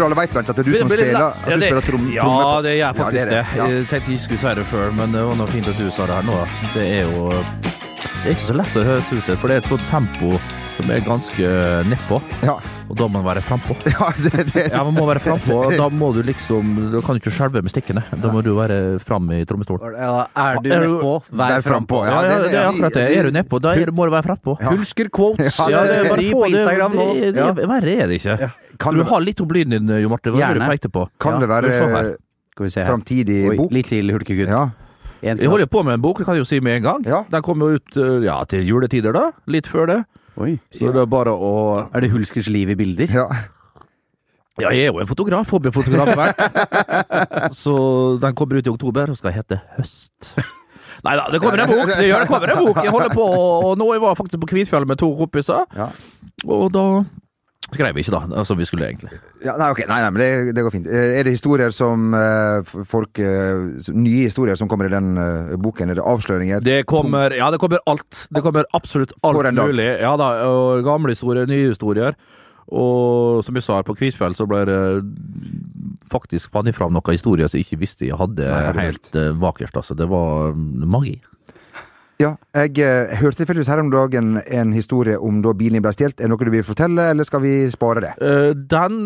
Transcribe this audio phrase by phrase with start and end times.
[0.00, 2.06] tror alle vet, Bent, at det er du som spiller, ja, at du spiller trom,
[2.14, 3.44] Ja, tromme på- det gjør jeg faktisk Ja, det.
[3.60, 3.66] Ja.
[3.70, 6.06] Jeg tenkte jeg skulle si det før, men det var noe fint at du sa
[6.08, 6.38] det her nå.
[6.74, 9.68] Det er jo Det er ikke så lett å høres ut, for det er et
[9.70, 10.32] sånt tempo
[10.80, 11.48] som er ganske
[11.88, 12.54] nedpå, Ja.
[12.88, 13.76] og da må man være frampå.
[13.90, 14.64] Ja, det, det.
[14.72, 17.72] Ja, man må være frampå, da må du liksom Da kan du ikke skjelve med
[17.72, 18.02] stikkene.
[18.22, 19.96] Da må du være fram i trommestolen.
[19.98, 22.00] Ja, er du nedpå, Vær frampå.
[22.08, 23.06] Ja, ja, det er akkurat det.
[23.18, 24.56] Er du nedpå, da må du være frampå.
[24.60, 24.72] Ja.
[24.72, 25.60] Hulsker quotes.
[25.68, 26.52] Ja, det er bare på det.
[26.56, 27.08] Instagram nå.
[27.60, 28.50] Verre er det ikke.
[28.80, 30.32] Kan Du har litt om lyden din, Jo Marte.
[30.32, 31.06] Hva er det du pekte på?
[31.20, 32.16] kan det være
[32.60, 33.70] vi framtidig bok?
[33.72, 34.48] litt til hulkegutt.
[34.50, 34.68] Ja.
[35.20, 37.04] Jeg holder på med en bok, det kan jeg jo si med en gang.
[37.08, 37.22] Ja.
[37.30, 39.26] Den kommer jo ut eh, ja, til juletider, da.
[39.52, 39.98] Litt før det.
[40.40, 40.54] Oi.
[40.72, 41.50] Så det er bare å
[41.94, 43.10] Er det Hulskers liv i bilder?
[43.12, 43.26] ja.
[44.60, 45.48] Ja, jeg er jo en fotograf.
[45.48, 46.08] Hobbyfotograf.
[46.10, 47.54] etter.
[47.62, 47.72] Så
[48.20, 50.34] den kommer ut i oktober og skal hete Høst.
[51.06, 51.88] Nei da, det kommer en bok!
[51.96, 52.80] Det gjør det kommer en bok!
[52.84, 55.86] Jeg holder på, og nå jeg var faktisk på Kvitfjell med to kompiser, Ja.
[56.44, 56.82] og da
[57.74, 58.44] skrev vi ikke, da.
[58.46, 59.20] som vi skulle egentlig.
[59.44, 60.88] Ja, nei, ok, nei, nei, men det, det går fint.
[60.90, 63.62] Eh, Er det historier som eh, folk eh,
[63.94, 65.14] Nye historier som kommer i den
[65.62, 65.90] boken?
[65.92, 66.64] Er det avsløringer?
[66.64, 68.26] Det kommer, ja, det kommer alt.
[68.30, 69.88] Det kommer absolutt alt mulig.
[70.00, 72.18] Ja da, og gamle historier, nye historier.
[72.70, 74.80] Og som jeg sa her på Kvitfjell, så ble det
[76.10, 79.10] faktisk fant jeg fram noen historier som jeg ikke visste jeg hadde Nei, helt
[79.42, 79.74] vakkert.
[79.80, 81.16] Altså, det var magi.
[82.20, 86.18] Ja, jeg eh, hørte tilfeldigvis her om dagen en historie om da bilen ble stjålet.
[86.20, 88.10] Er det noe du vil fortelle, eller skal vi spare det?
[88.20, 88.98] Uh, den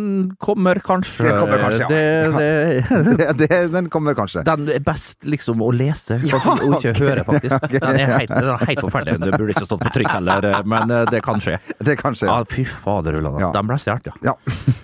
[0.42, 1.28] kommer kanskje.
[1.28, 2.32] Den kommer kanskje, ja.
[2.34, 4.42] Det, det, det, det den kommer kanskje.
[4.48, 7.68] den er best liksom å lese, Ja, sånn, og ikke høre, faktisk.
[7.84, 9.20] Den er helt, den er helt forferdelig.
[9.22, 11.58] Det burde ikke stått på trykk heller, eh, men det kan skje.
[11.86, 12.26] Det kan skje.
[12.30, 13.38] Ja, fy fader, Ulland.
[13.42, 13.52] Ja.
[13.54, 14.32] Den ble stjålet, ja.
[14.32, 14.74] Ja.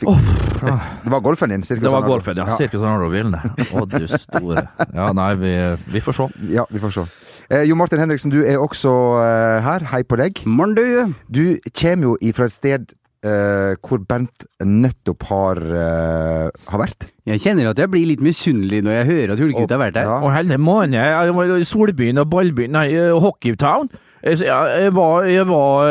[0.00, 1.64] Det var golfen din?
[1.66, 2.46] Det var golfen, ja.
[2.56, 3.42] Sirkus Arnardo-bilene.
[3.74, 4.66] Å, du store.
[4.94, 5.52] Ja, nei, vi,
[5.92, 6.28] vi får se.
[6.54, 7.06] Ja, vi får se.
[7.52, 9.84] Eh, jo Martin Henriksen, du er også eh, her.
[9.92, 10.40] Hei på deg.
[10.48, 11.14] Morn, du.
[11.28, 11.44] Du
[11.76, 12.94] kommer jo fra et sted
[13.26, 17.10] eh, hvor Bent nettopp har, eh, har vært.
[17.28, 20.08] Jeg kjenner at jeg blir litt misunnelig når jeg hører at Hulkegutt har vært der.
[20.08, 20.22] Ja.
[20.24, 21.04] Og hele måne.
[21.04, 23.92] Jeg var i Solbyen og Ballbyen, nei, eh, Hockeytown.
[24.22, 25.88] Jeg, jeg, var Jeg var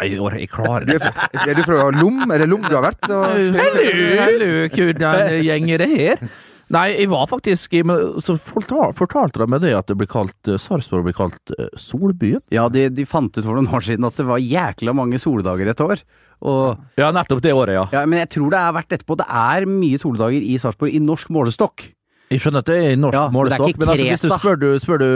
[0.00, 0.06] Nei,
[0.40, 0.96] jeg klarer det.
[1.04, 2.22] er, er du fra Lom?
[2.32, 3.04] Er det Lom du har vært?
[3.04, 6.24] Hello, Hallo, hallo, hvordan gjeng er det her?
[6.72, 7.82] Nei, jeg var faktisk i
[8.24, 12.40] Så fortalte de meg det at det ble kalt eh, Sarpsborg ble kalt eh, Solbyen.
[12.54, 15.68] Ja, de, de fant ut for noen år siden at det var jækla mange soldager
[15.70, 16.00] et år.
[16.44, 17.84] Og, Ja, nettopp det året, ja.
[17.92, 19.16] ja, men jeg tror det er verdt etterpå.
[19.20, 21.90] Det er mye soldager i Sarpsborg i norsk målestokk.
[22.34, 24.60] Jeg skjønner at det er i norsk Ja, men målestokk, men altså, hvis du spør,
[24.60, 25.08] du spør du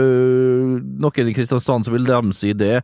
[1.03, 2.79] noen i Kristiansand, så vil de si det.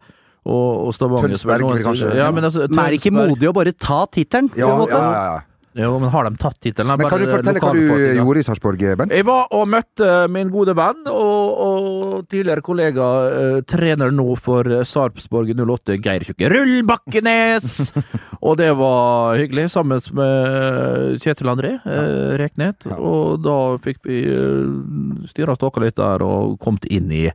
[0.46, 2.12] Og, og Stavanger Tønsberg, vil kanskje?
[2.20, 4.52] Ja, men altså, Men er det ikke modig å bare ta tittelen?
[4.60, 5.40] ja, ja, ja, ja.
[5.76, 6.96] Jo, men har de tatt tittelen?
[6.96, 7.82] Men kan du fortelle hva du
[8.16, 9.12] gjorde i Sarpsborg, Bent?
[9.12, 14.70] Jeg var og møtte min gode venn og, og tidligere kollega, uh, trener nå for
[14.72, 17.92] eh, Sarpsborg 08, Geir Tjukke Rullbakkenes!
[18.48, 22.88] og det var hyggelig, sammen med Kjetil André eh, Reknet.
[22.88, 22.96] Ja.
[22.96, 27.26] Og da fikk vi uh, styra stokka litt der og kommet inn i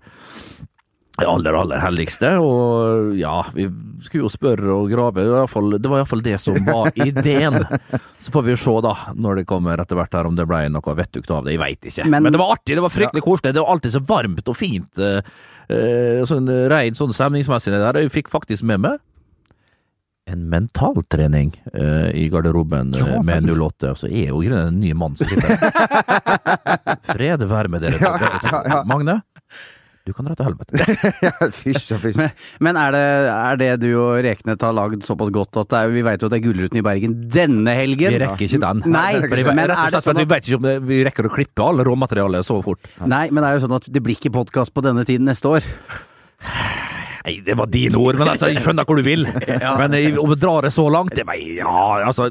[1.20, 2.30] det aller, aller helligste.
[2.42, 3.66] Og ja, vi
[4.06, 5.20] skulle jo spørre og grave.
[5.22, 7.60] Det var iallfall det, var i hvert fall det som var ideen.
[8.20, 10.64] Så får vi jo se, da, når det kommer etter hvert her, om det ble
[10.72, 11.54] noe vettugt av det.
[11.56, 12.08] Jeg veit ikke.
[12.08, 12.74] Men- Men, det var artig.
[12.80, 13.54] Det var fryktelig koselig.
[13.54, 14.98] Det var alltid så varmt og fint.
[14.98, 15.20] eh,
[15.70, 18.00] eh, sånn rein sånn stemningsmessig det der.
[18.02, 18.98] Jeg fikk faktisk med meg
[20.30, 23.56] en mentaltrening uh, i garderoben Ja, med vel.
[23.66, 23.94] 08.
[23.98, 25.56] Så er jo grunnen en ny mann som sitter.
[27.10, 27.98] Fred være med dere.
[27.98, 28.78] Ja, ja, ja.
[28.86, 29.16] Magne,
[30.08, 30.80] du kan dra til helvete.
[31.26, 32.16] Ja, Fysj og fysj.
[32.18, 32.30] Men,
[32.64, 33.02] men er, det,
[33.34, 36.30] er det du og Reknet har lagd såpass godt at det er, vi vet jo
[36.30, 38.16] at det er Gullruten i Bergen denne helgen?
[38.16, 38.82] Vi rekker ikke den.
[38.88, 41.28] Nei, Men vi, men er det sånn at vi vet ikke om det, vi rekker
[41.28, 42.88] å klippe alle råmaterialet så fort.
[43.04, 45.52] Nei, men det er jo sånn at det blir ikke podkast på denne tiden neste
[45.52, 45.68] år.
[47.20, 49.26] Nei, det var dine ord, men altså, jeg skjønner hvor du vil.
[49.80, 51.74] Men om du drar det så langt, det var, ja,
[52.08, 52.30] altså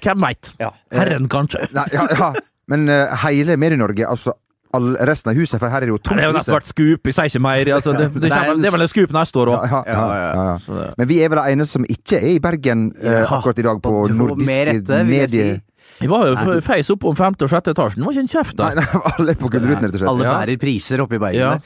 [0.00, 0.50] Hvem veit?
[0.58, 0.72] Ja.
[0.96, 1.66] Herren, kanskje.
[1.76, 2.30] Nei, ja, ja.
[2.72, 4.34] Men uh, hele Medie-Norge, altså
[4.76, 6.16] all, resten av huset, for her er det jo tomt.
[6.18, 7.70] Det har jo nesten vært skup, jeg sier ikke mer.
[7.76, 9.64] Altså, det, det, er kommer, det er vel en skup neste år òg.
[9.70, 10.86] ja, ja, Ja, ja, ja.
[11.00, 13.82] Men vi er vel de eneste som ikke er i Bergen eh, akkurat i dag
[13.82, 15.48] på nordiske med rette, vil jeg si.
[16.00, 18.60] Jeg var jo feis opp om femte og sjette etasjen, det var ikke en kjeft
[18.60, 20.08] Nei, nei, alle på Gullruten, rett og slett.
[20.10, 20.32] Alle Ja.
[20.38, 21.50] bærer priser oppe i Bergen Ja.
[21.58, 21.60] der.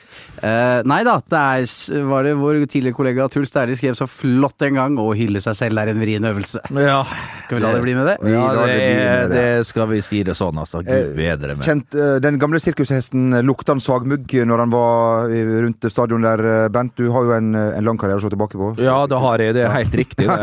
[0.45, 4.63] Uh, nei da, det er, var det vår tidligere kollega Truls Dæhlie skrev så flott
[4.67, 6.61] en gang, å hylle seg selv er en vrien øvelse.
[6.75, 7.05] Ja,
[7.45, 8.17] Skal vi la det bli med det?
[8.33, 9.45] Ja det, det med det.
[9.61, 10.83] det skal vi si det sånn, altså.
[10.83, 11.65] Eh, Gud bedre med.
[11.65, 15.31] Kjent, uh, den gamle sirkushesten eh, lukta han sagmugg når han var
[15.65, 16.97] rundt stadion der, eh, Bent.
[16.99, 18.73] Du har jo en, eh, en lang karriere å se tilbake på.
[18.83, 19.55] Ja, det har jeg.
[19.55, 20.39] Det er helt riktig, det.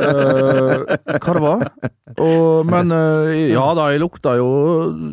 [0.00, 1.66] uh, hva det var?
[2.22, 3.01] Og, men eh,
[3.52, 4.48] ja da, jeg lukta jo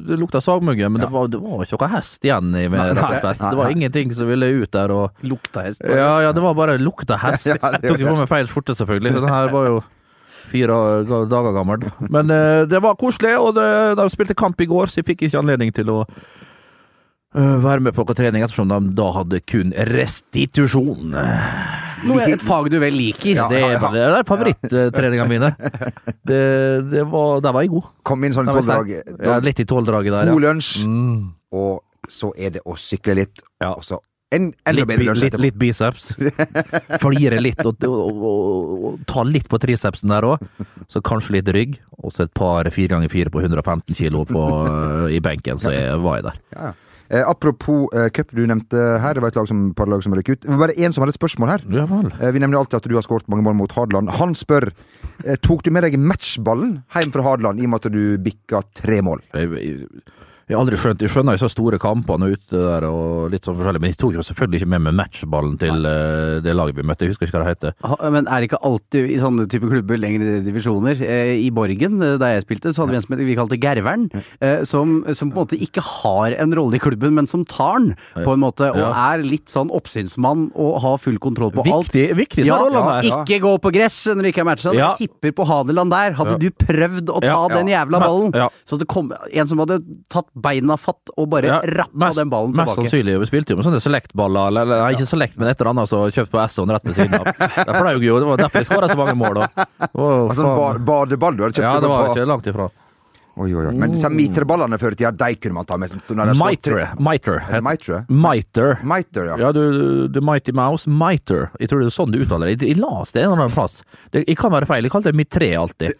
[0.07, 3.03] Det lukta sagmugge, men det, var, det var ikke noe hest igjen i meg, rett
[3.03, 3.44] og slett.
[3.44, 5.83] Det var ingenting som ville ut der og Lukta hest.
[5.86, 7.47] Ja, ja, det var bare lukta hest.
[7.51, 9.15] Jeg tok jo på meg feil skjorte, selvfølgelig.
[9.15, 9.80] Så den her var jo
[10.50, 11.83] Fire dager gammel.
[12.15, 13.69] Men eh, det var koselig, og det,
[14.00, 16.15] de spilte kamp i går, så jeg fikk ikke anledning til å eh,
[17.36, 21.12] være med på noe trening, ettersom de da hadde kun restitusjon.
[21.14, 23.36] Noe, et fag du vel liker.
[23.36, 23.48] Ja.
[23.52, 25.52] Det er, det er favorittreningene mine.
[26.26, 26.42] Det,
[26.90, 27.90] det var, der var jeg god.
[28.08, 28.94] Kom inn sånn tolvdrag.
[29.20, 31.34] Ja, litt i tolvdraget der, God lunsj, Mm.
[31.54, 33.44] og så er det å sykle litt.
[33.62, 33.74] Ja.
[33.76, 34.00] Og så
[34.34, 36.12] en enda Litt, bedre lunsj litt, litt biceps.
[37.04, 40.44] Flire litt og, og, og, og ta litt på tricepsen der òg.
[40.90, 44.44] Så kanskje litt rygg, og så et par fire ganger fire på 115 kilo på,
[44.70, 46.40] eh, i benken, så jeg var jeg der.
[46.58, 46.72] Ja.
[47.09, 50.13] Eh, apropos eh, cup du nevnte her, det var et lag som, par lag som
[50.13, 50.44] røk ut.
[50.44, 51.65] Det var bare én som hadde et spørsmål her.
[51.73, 51.88] Ja.
[52.19, 54.11] Eh, vi nevner alltid at du har skåret mange mål mot Hadeland.
[54.19, 57.95] Han spør eh, tok du med deg matchballen hjem fra Hadeland i og med at
[57.95, 59.23] du bikka tre mål.
[59.33, 60.03] Jeg, jeg,
[60.50, 63.56] jeg har aldri skjønt Jeg skjønner jo så store kampene ute der og litt sånn
[63.60, 66.86] forskjellig, men jeg tok jo selvfølgelig ikke med meg matchballen til uh, det laget vi
[66.90, 67.06] møtte.
[67.06, 67.75] Jeg husker ikke hva det heter.
[67.86, 70.98] Ha- Men er det ikke alltid i sånne type klubber lengre divisjoner?
[71.06, 74.07] Eh, I Borgen, der da jeg spilte, så hadde vi en som vi kalte Gerveren.
[74.42, 77.78] Eh, som, som på en måte ikke har en rolle i klubben, men som tar
[77.80, 77.94] den,
[78.25, 78.72] på en måte.
[78.74, 81.92] Og er litt sånn oppsynsmann og har full kontroll på alt.
[81.94, 83.07] Viktig, viktig Ja, så er der.
[83.12, 83.22] ja.
[83.24, 84.74] Ikke gå på gress når du ikke er matcha.
[84.74, 84.92] Ja.
[84.98, 86.18] Jeg tipper på Hadeland der.
[86.18, 86.42] Hadde Ja.
[86.42, 87.48] du prøvd å ta Ja.
[87.54, 88.50] den jævla ballen, ja.
[88.66, 89.80] så det kom en som hadde
[90.10, 92.68] tatt beina fatt og bare Ja, rappa mest- den ballen tilbake.
[92.68, 93.19] Mest sannsynlig.
[93.19, 95.89] Vi spilte jo med sånne Select-baller, eller, eller nei, ikke Select, men et eller annet
[95.91, 97.31] som kjøpt på Esson rett ved siden av.
[97.31, 99.65] Det fløy jo, det var derfor jeg skåra så mange mål, da.
[99.94, 102.69] Oh, Altså, bar, badeball du hadde kjøpt ja, det var på- ikke langt ifra.
[103.39, 103.74] Oi, oi, oi.
[103.80, 105.94] Men disse mitreballene før i tida, de kunne man ta med.
[106.12, 106.33] Mitre.
[106.44, 106.89] Mitre.
[107.00, 107.38] Mitre.
[107.62, 107.62] Mitre.
[107.63, 108.01] Mitre?
[108.12, 108.80] Miter.
[108.83, 109.38] Miter, ja.
[109.39, 110.89] Ja, du, The Mighty Mouse.
[110.92, 111.45] Mitre.
[111.62, 112.57] Jeg tror det er sånn du uttaler det.
[112.68, 113.77] Jeg, jeg las det en eller annen plass.
[114.12, 114.83] Det, jeg kan være feil.
[114.83, 115.95] Jeg kalte det Mitre alltid.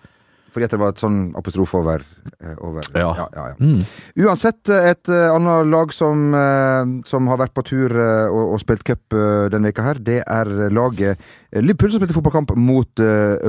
[0.50, 2.01] Fordi at det var et sånn apostrof over,
[2.42, 2.81] eh, over.
[2.96, 3.12] Ja.
[3.18, 3.56] Ja, ja, ja.
[3.60, 3.84] Mm.
[4.25, 6.18] Uansett, eh, et eh, annet lag som,
[7.06, 9.06] som har vært på tur og, og spilt cup
[9.54, 11.18] denne veka her, det er laget
[11.54, 12.92] Liverpool som spilte fotballkamp mot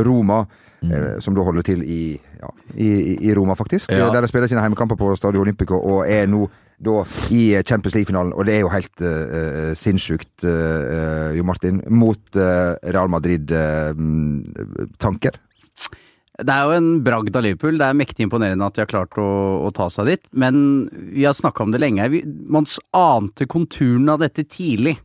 [0.06, 0.44] Roma.
[0.80, 1.20] Mm.
[1.20, 2.86] Som da holder til i, ja, i,
[3.28, 3.90] i- Roma, faktisk.
[3.92, 6.46] Der de spiller sine heimekamper på Stadio Olympico og er nå
[6.80, 8.32] da i Champions League-finalen.
[8.32, 15.36] Og det er jo helt uh, sinnssykt, uh, Jo Martin, mot uh, Real Madrid-tanker.
[16.46, 17.78] Det er jo en bragd av Liverpool.
[17.80, 19.26] Det er mektig imponerende at de har klart å,
[19.66, 20.22] å ta seg dit.
[20.32, 22.08] Men vi har snakka om det lenge.
[22.12, 24.96] Vi, man ante konturene av dette tidlig.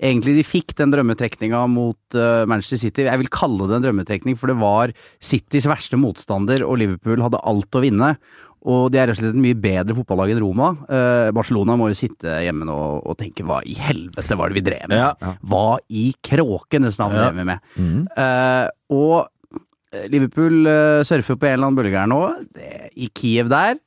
[0.00, 3.06] Egentlig de fikk den drømmetrekninga mot uh, Manchester City.
[3.08, 7.42] Jeg vil kalle det en drømmetrekning, for det var Citys verste motstander, og Liverpool hadde
[7.46, 8.14] alt å vinne.
[8.68, 10.74] Og de er rett og slett et mye bedre fotballag enn Roma.
[10.84, 14.64] Eh, Barcelona må jo sitte hjemme nå og tenke hva i helvete var det vi
[14.66, 15.00] drev med?
[15.00, 15.34] Ja.
[15.48, 17.22] Hva i kråkenes navn Ja.
[17.30, 17.70] drev vi med?
[17.80, 18.02] Mm.
[18.20, 19.30] Eh, og
[20.10, 22.20] Liverpool eh, surfer på en eller annen bølge her nå.
[22.54, 23.78] Det, I Kiev der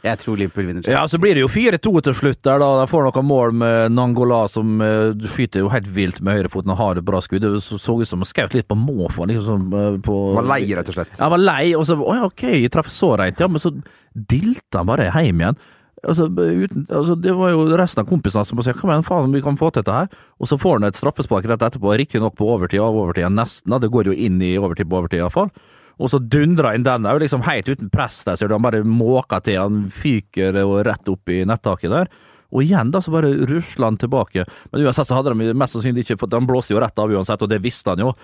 [0.00, 0.88] Jeg tror Liverpool vinner.
[0.88, 2.68] Ja, så blir det jo 4-2 til slutt der, da.
[2.80, 6.78] De får noen mål med Nangola som uh, skyter jo helt vilt med høyrefoten og
[6.80, 7.44] har et bra skudd.
[7.44, 9.66] Det så, så ut som han skjøt litt på måfå, liksom.
[9.74, 11.18] eh, på, Var lei, rett og slett.
[11.18, 13.74] Ja, var lei, og så Å ja, ok, jeg traff så reint, ja, men så
[14.14, 15.60] dilta han bare hjem igjen.
[16.06, 19.58] Altså, uten, altså, det var jo resten av kompisene som sa hva faen, vi kan
[19.58, 20.20] få til dette her.
[20.38, 23.90] Og så får han et straffespark rett etterpå, riktignok på overtid av overtid nesten, det
[23.90, 25.50] går jo inn i overtid på overtid iallfall.
[25.98, 28.54] Og så dundrer inn den òg, liksom helt uten press der, ser du.
[28.54, 32.10] Han bare måker til, han fyker og rett opp i nettaket der.
[32.54, 34.46] Og igjen da, så bare rusler han tilbake.
[34.70, 37.42] Men uansett så hadde de mest sannsynlig ikke fått Han blåste jo rett av uansett,
[37.44, 38.14] og det visste han jo.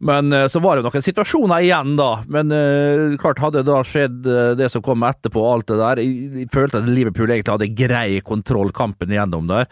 [0.00, 2.10] Men eh, så var det noen situasjoner igjen, da.
[2.32, 6.46] Men eh, klart, hadde da skjedd eh, det som kom etterpå, alt det der Jeg,
[6.52, 9.68] følte at Liverpool egentlig hadde grei kontroll kampen igjennom der.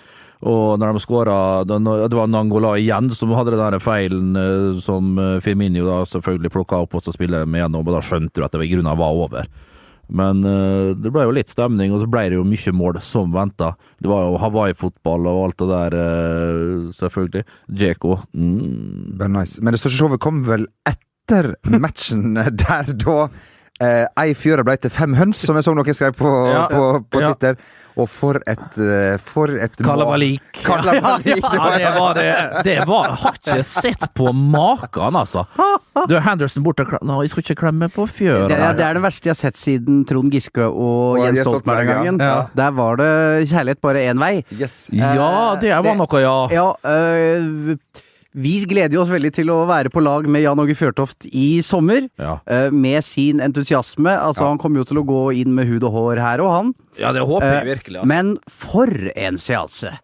[0.46, 4.36] Og når de skåra Det var Nangola igjen som hadde den der feilen
[4.78, 8.46] som Firminio da selvfølgelig plukka opp og så spiller de igjennom, og da skjønte du
[8.46, 9.48] at det i grunnen var over.
[10.08, 13.34] Men eh, det ble jo litt stemning, og så ble det jo mye mål som
[13.34, 13.74] venta.
[14.00, 17.44] Det var jo Hawaii-fotball og alt det der, eh, selvfølgelig.
[17.68, 18.16] Djeko.
[18.32, 19.20] Mm.
[19.36, 19.60] Nice.
[19.60, 22.34] Men det største showet kom vel etter matchen,
[22.64, 23.20] der da
[23.80, 26.66] eh, ei fjøra blei til fem høns, som jeg så noen skrev på, Ja.
[26.70, 27.32] på, på Ja.
[27.34, 27.56] Twitter.
[27.98, 30.42] Og for et eh, For et Kalabalik.
[30.66, 31.42] Kalabalik.
[31.58, 32.26] Ja, det var det.
[32.64, 35.42] Det var Har ikke sett på maken, altså.
[36.06, 38.46] Du er Henderson borte og no, Nå, jeg skal ikke klemme på fjøra.
[38.52, 41.48] Det, det er det verste jeg har sett siden Trond Giske og, Og Jens Jens
[41.48, 42.22] Stoltenberg, Stoltenberg-gangen.
[42.22, 42.36] ja.
[42.54, 43.10] Der var det
[43.50, 44.34] kjærlighet bare én vei.
[44.54, 44.78] Yes.
[44.94, 46.36] Ja, det var noe, ja.
[46.54, 47.74] Ja, øh,
[48.34, 52.08] vi gleder oss veldig til å være på lag med Jan Åge Fjørtoft i sommer.
[52.20, 54.10] Ja, øh, med sin entusiasme.
[54.20, 54.48] Altså, Ja.
[54.48, 56.74] han kommer jo til å gå inn med hud og hår her og han.
[56.98, 57.94] ja det håper Eh, jeg virkelig.
[57.96, 58.04] Ja.
[58.04, 59.98] Men for en seanse!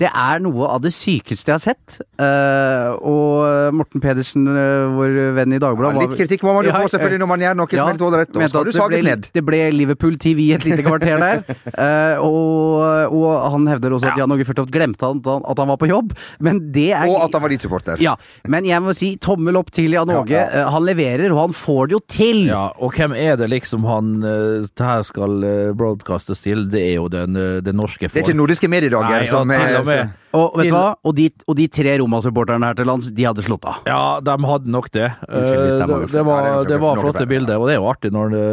[0.00, 1.98] Det er noe av det sykeste jeg har sett.
[2.16, 6.80] Uh, og Morten Pedersen, uh, vår venn i Ja, litt kritikk må man jo Ja,
[6.80, 8.32] få selvfølgelig når man gjør noe som er litt ålreit.
[8.32, 9.28] Da skal du det sages ble- ned.
[9.36, 11.42] Det ble Liverpool TV et lite kvarter der.
[11.74, 15.80] Uh, og, og han hevder også at Jan Åge Fjørtoft glemte han, at han var
[15.82, 16.14] på jobb.
[16.40, 18.00] Men det er Og at han var ditt supporter.
[18.00, 18.16] Ja,
[18.48, 20.32] men jeg må si tommel opp til Jan Åge.
[20.32, 20.70] Ja, ja.
[20.72, 22.42] Han leverer, og han får det jo til!
[22.48, 25.44] Ja, og hvem er det liksom han uh, det her skal
[25.76, 26.64] broadcastes til?
[26.72, 29.89] Det er jo den, det norske Det er ikke nordiske mediedager dag, som ja, er
[29.90, 30.16] med.
[30.38, 30.94] Og vet Til- du hva?
[31.10, 33.80] Og de, og de tre Roma-supporterne her til lands, de hadde slått av.
[33.90, 35.08] Ja, de hadde nok det.
[35.26, 37.88] Unnskyld det Eh, var det, det var, det var flotte bilder, og det er jo
[37.90, 38.44] artig når det,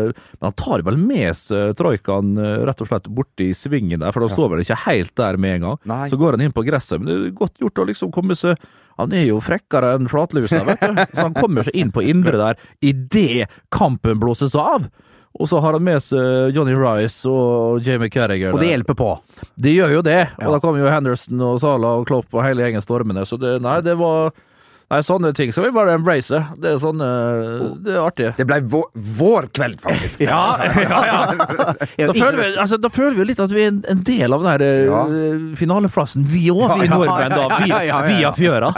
[0.42, 1.38] Men han tar vel med
[1.78, 5.38] troikaen eh, rett og slett borti svingen der, for han står vel ikke helt der
[5.38, 5.78] med en gang.
[5.86, 6.10] Nei.
[6.10, 8.58] Så går han inn på gresset, men det er godt gjort å liksom komme seg
[8.98, 10.96] Han er jo frekkere enn flatlusa, vet du.
[11.14, 14.88] Så han kommer seg inn på indre der idet kampen blåses av.
[15.38, 18.56] Og så har han med seg Johnny Rice og Jamie Carriger.
[18.56, 19.10] Og det hjelper på.
[19.56, 20.22] Det gjør jo det.
[20.40, 20.52] Og Ja.
[20.56, 23.22] da kommer jo Henderson og Salah og Klopp og hele gjengen stormende.
[23.30, 24.32] Så det, nei, det var
[24.88, 26.38] Nei, sånne ting skal vi bare embrace.
[26.64, 27.02] Det er sånn
[27.84, 28.30] Det er artig.
[28.38, 28.86] Det ble vår,
[29.18, 30.22] vår kveld, faktisk.
[30.28, 31.18] Ja, ja, ja.
[32.08, 34.36] Da føler, vi, altså, da føler vi jo litt at vi er en, en del
[34.38, 35.02] av den her eh, Ja.
[35.60, 36.24] finaleplassen.
[36.32, 37.60] Vi òg, vi nordmenn, da.
[37.60, 38.14] Vi, ja, ja, ja, ja.
[38.14, 38.72] via fjøra.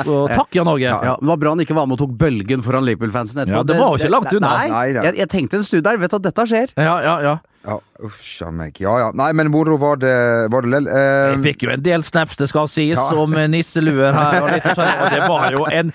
[0.00, 0.88] Så takk, Jan Åge.
[0.88, 3.60] Ja, det var bra han ikke var med og tok bølgen foran Liverpool-fansen etterpå.
[3.60, 4.54] Ja, det var jo ikke langt unna.
[4.72, 6.72] Nei, jeg, jeg tenkte en stund der, vet du at dette skjer.
[6.80, 7.36] Ja, ja, ja.
[7.66, 8.78] Ja, uff a meg.
[8.80, 9.08] Ja ja.
[9.14, 10.14] Nei, men moro var det,
[10.52, 10.86] var det lell.
[10.88, 13.08] Eh, Jeg fikk jo en del snaps, det skal sies, Ja.
[13.18, 14.42] om eh, nisseluer her.
[14.42, 15.92] Og, litt og det var jo en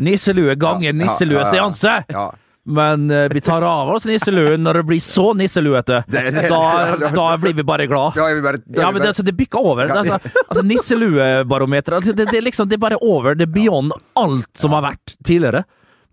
[0.00, 2.02] nisselue ganger nisselueseanse.
[2.12, 2.26] ja.
[2.68, 6.00] Men eh, vi tar av oss nisseluen når det blir så nisseluete.
[6.10, 8.14] Det- det- Da, da blir vi bare glad.
[8.16, 9.86] Vi bare, Ja, men altså, det bykker over.
[9.86, 10.00] Ja.
[10.02, 10.18] Altså,
[10.50, 13.34] altså Nisseluebarometeret altså, det, det, er liksom, det er bare over.
[13.38, 15.62] Det er beyond alt som har vært tidligere.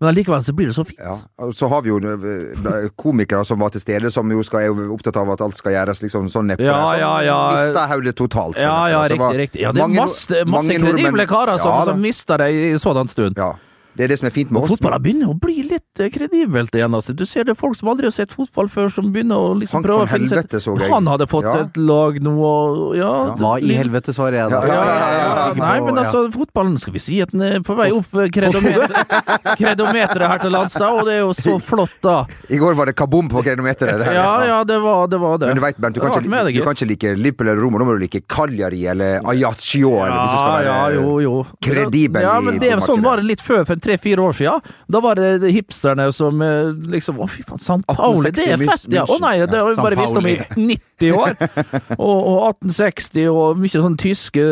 [0.04, 0.98] Men allikevel så blir det så fint.
[1.00, 1.16] ja.
[1.56, 5.16] Så har vi jo eh, komikere som var til stede, som jo skal, er opptatt
[5.16, 6.66] av at alt skal gjøres liksom sånn nedpå.
[6.66, 7.38] Ja, ja, ja.
[7.56, 8.58] Mista hodet totalt.
[8.60, 9.38] Ja, ja, Så riktig.
[9.40, 9.62] riktig.
[9.64, 13.38] Ja, det er masse, masse kredible karer som, Ja, som mister det i sådan stund.
[13.40, 13.54] Ja.
[13.96, 14.72] Det er det som er fint med Og oss.
[14.74, 16.94] fotballen begynner å bli litt eh, kredibelt igjen.
[16.98, 17.14] Altså.
[17.14, 19.78] Du ser det er folk som aldri har sett fotball før, som begynner å liksom
[19.78, 20.82] Hank prøve å finne Helvete seg.
[20.90, 21.52] Han hadde fått Ja.
[21.54, 23.34] seg et lag nå, og ja, Ja.
[23.38, 24.60] Hva i helvete, svarer jeg da.
[24.66, 25.54] Ja, ja, ja, ja, ja.
[25.60, 29.54] Nei, men altså, fotballen skal vi si at den er på vei opp eh, kredometeret
[29.58, 32.16] kredometer her til lands, da, og det er jo så flott, da.
[32.50, 33.98] I går var det kabom på kredometeret.
[34.02, 34.14] det.
[34.16, 35.20] Ja, ja, det var det.
[35.24, 35.48] Var det.
[35.52, 37.86] Men du vet, Bernt, du, kan ikke, du kan ikke like Lippe eller Roma, nå
[37.88, 39.94] må du like Cagliari eller Ajaccio.
[40.02, 41.34] eller hvis du skal være ja, jo, jo.
[41.64, 44.64] kredibel Ja, men det, sånn var det litt før, for tre-fire år siden.
[44.90, 48.88] Da var det hipsterne som eh, liksom Å, fy faen, San Pauli, det er fett!
[48.92, 49.04] Ja.
[49.06, 51.36] Å nei, det har vi bare visst om i 90 år!
[52.04, 54.42] Og, og 1860 og mye sånn tyske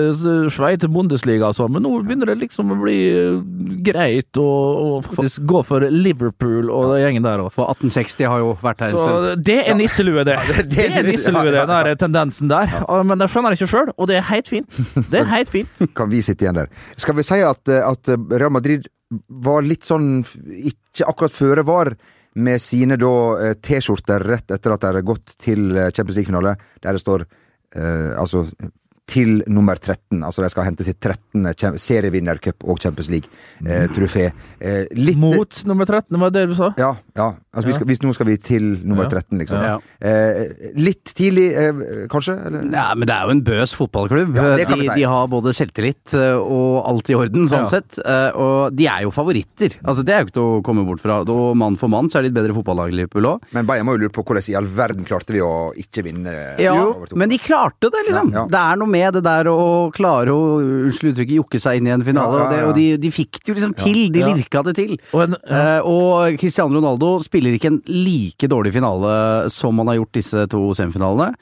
[0.52, 3.38] Sveite Bundesliga og sånn, men nå begynner det liksom å bli eh,
[3.86, 4.46] greit å
[5.04, 7.50] faktisk gå for Liverpool og gjengen der òg.
[7.54, 10.38] For 1860 har jo vært her en Så det er nisselue, det.
[10.48, 12.72] det- Det er nisselue, det, den der tendensen der.
[13.02, 14.80] Men det skjønner jeg ikke sjøl, og det er helt fint.
[15.10, 15.86] Det er helt fint.
[15.98, 16.70] kan vi sitte igjen der.
[17.00, 18.86] Skal vi si at, eh, at Real Madrid
[19.28, 21.92] var litt sånn ikke akkurat føre var
[22.42, 23.14] med sine da
[23.44, 27.26] eh, T-skjorter rett etter at de har gått til eh, Champions League-finale, der det står
[27.26, 28.46] eh, altså
[29.10, 30.22] til nummer 13.
[30.22, 31.42] Altså de skal hente sitt 13.
[31.58, 34.28] kjem- serievinnercup og Champions League-trofé.
[34.60, 36.68] Eh, litt Mot nummer 13, var det det du sa?
[36.78, 36.92] Ja.
[37.18, 37.26] ja.
[37.52, 39.10] Altså, vi skal, hvis nå skal vi til nummer Ja.
[39.18, 39.60] 13, liksom.
[39.60, 39.74] Ja.
[40.00, 42.36] Eh, litt tidlig, eh, kanskje?
[42.46, 42.70] Eller?
[42.72, 44.34] Ja, men det er jo en bøs fotballklubb.
[44.38, 44.88] Ja, de, si.
[44.94, 47.72] de har både selvtillit eh, og alt i orden, sånn Ja.
[47.74, 47.98] sett.
[47.98, 49.76] Eh, Og de er jo favoritter.
[49.84, 51.20] Altså, det er jo ikke til å komme bort fra.
[51.26, 53.42] Og mann for mann så er de et bedre fotballag, Liverpool òg.
[53.52, 56.32] Men Bayern må jo lure på hvordan i all verden klarte vi å ikke vinne.
[56.58, 58.32] Ja, men de klarte det, liksom.
[58.32, 58.46] Ja, ja.
[58.46, 59.56] Det er noe med det der å
[59.96, 60.42] klare å,
[60.86, 62.38] unnskyld uttrykket, jokke seg inn i en finale.
[62.38, 62.68] Ja, ja, Og, det, ja.
[62.68, 64.00] og de, de fikk det jo liksom til.
[64.14, 64.30] De Ja.
[64.36, 64.94] lirka det til.
[65.16, 69.98] Og en, Eh, og Cristiano Ronaldo spiller ikke en like dårlig finale som han har
[70.02, 71.32] gjort disse to semifinalene.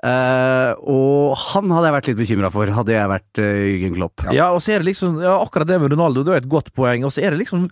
[0.00, 4.22] Eh, og han hadde jeg vært litt bekymra for, hadde jeg vært uh, Jürgen Klopp.
[4.32, 7.04] ja, og så er det liksom Akkurat det med Ronaldo, det er et godt poeng.
[7.04, 7.66] Og så er det liksom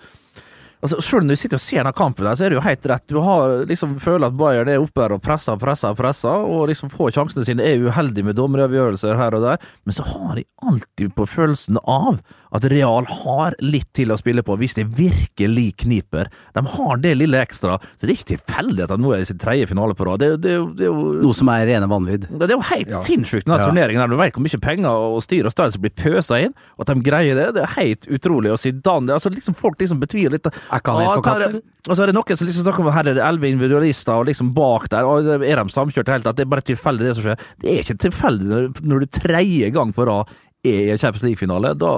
[0.82, 2.86] Altså, Selv når du sitter og ser den kampen, der, så er det jo helt
[2.86, 3.06] rett.
[3.10, 6.44] Du har liksom føler at Bayern er oppe her og presser og presser, og presser,
[6.46, 7.64] og liksom får sjansene sine.
[7.66, 12.20] Er uheldig med dommeravgjørelser her og der, men så har de alltid på følelsen av
[12.56, 16.30] at Real har litt til å spille på hvis de virkelig kniper.
[16.56, 17.74] De har det lille ekstra.
[17.98, 20.22] Så det er ikke tilfeldig at de nå er i sin tredje finale på rad.
[20.22, 22.24] Det, det, det, er jo Noe som er rene vanvidd.
[22.30, 23.02] det er jo helt Ja.
[23.04, 23.66] sinnssykt, denne Ja.
[23.68, 24.08] turneringen.
[24.08, 26.94] Du vet hvor mye penger og styr og stell som blir pøsa inn, og at
[26.94, 27.48] de greier det.
[27.58, 28.52] Det er helt utrolig.
[28.54, 31.60] Og Zidane altså liksom Folk liksom betviler litt Er ikke han helt forkatt, eller?
[31.88, 34.26] Og så er det noen som liksom snakker om her er det elleve individualister, og
[34.28, 36.36] liksom bak der og er de samkjørte i det hele tatt.
[36.40, 37.46] Det er bare tilfeldig, det som skjer.
[37.62, 41.22] Det er ikke tilfeldig når, når du tredje gang på rad er i en Champions
[41.22, 41.90] League-finale, da,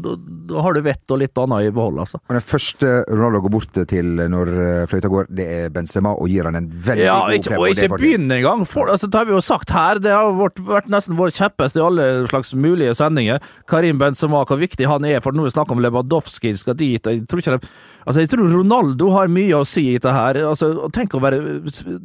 [0.00, 0.12] da,
[0.48, 2.16] da har du vett og litt annet i behold, altså.
[2.30, 6.30] Men den første Ronaldo går bort til når eh, fløyta går, det er Benzema, og
[6.32, 7.60] gir han en veldig Ja, god ikke, klem.
[7.60, 8.64] og det er ikke begynn engang!
[8.72, 11.82] For, altså, det har vi jo sagt her, det har vært, vært nesten vår kjeppeste
[11.82, 13.44] i alle slags mulige sendinger.
[13.68, 17.26] Karim Benzema, hvor viktig han er, for når vi snakker om Lewandowski skal dit jeg
[17.28, 17.68] tror ikke det
[18.06, 20.38] Altså, jeg tror Ronaldo har mye å si i dette her.
[20.46, 21.40] Altså, tenk å være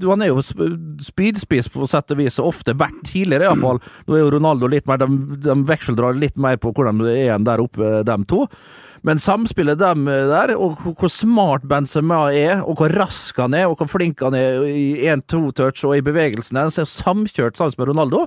[0.09, 0.71] Han er jo sp-
[1.11, 3.77] spydspiss på sett og vis, ofte vært tidligere iallfall.
[4.07, 5.07] Nå er jo Ronaldo litt mer De,
[5.45, 8.47] de vekseldrar litt mer på hvordan det er der oppe, dem to.
[9.05, 13.77] Men samspillet dem der, og hvor- smart Benzema er, og hvor rask han er, og
[13.77, 18.25] hvor flink han er i én-to-touch og i bevegelsene, hans, er samkjørt sammen med Ronaldo.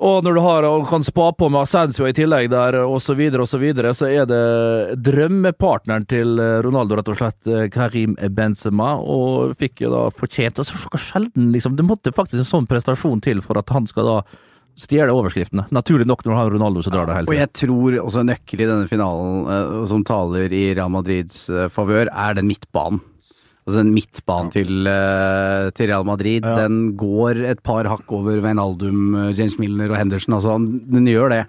[0.00, 3.12] Og når du har og kan spa på med Ascencio i tillegg der, og så
[3.18, 7.66] videre og så videre, så er det drømmepartneren til eh, Ronaldo, rett og slett, eh,
[7.72, 12.48] Karim Benzema, og fikk jo da fortjent altså, så sjelden, liksom, Det måtte faktisk en
[12.48, 14.16] sånn prestasjon til for at han skal da
[14.80, 15.66] stjele overskriftene.
[15.76, 18.64] Naturlig nok når du har Ronaldo så drar det hele Og jeg tror også nøkkel
[18.64, 21.44] i denne finalen eh, som taler i Real Madrids
[21.76, 23.04] favør, er den midtbanen.
[23.70, 26.56] Altså den midtbanen til, eh, til Real Madrid, Ja.
[26.66, 30.34] den går et par hakk over Wijnaldum, eh, James Milner og Henderson.
[30.34, 30.56] Altså,
[30.90, 31.46] den gjør det.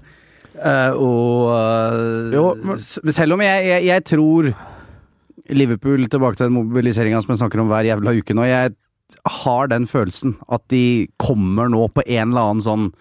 [0.62, 4.54] Eh, og Jo, men- selv om jeg, jeg, jeg tror
[5.50, 8.46] Liverpool tilbake til den mobiliseringa som jeg snakker om hver jævla uke nå.
[8.46, 8.75] Jeg
[9.25, 12.94] har den følelsen at de kommer nå på en eller annen sånn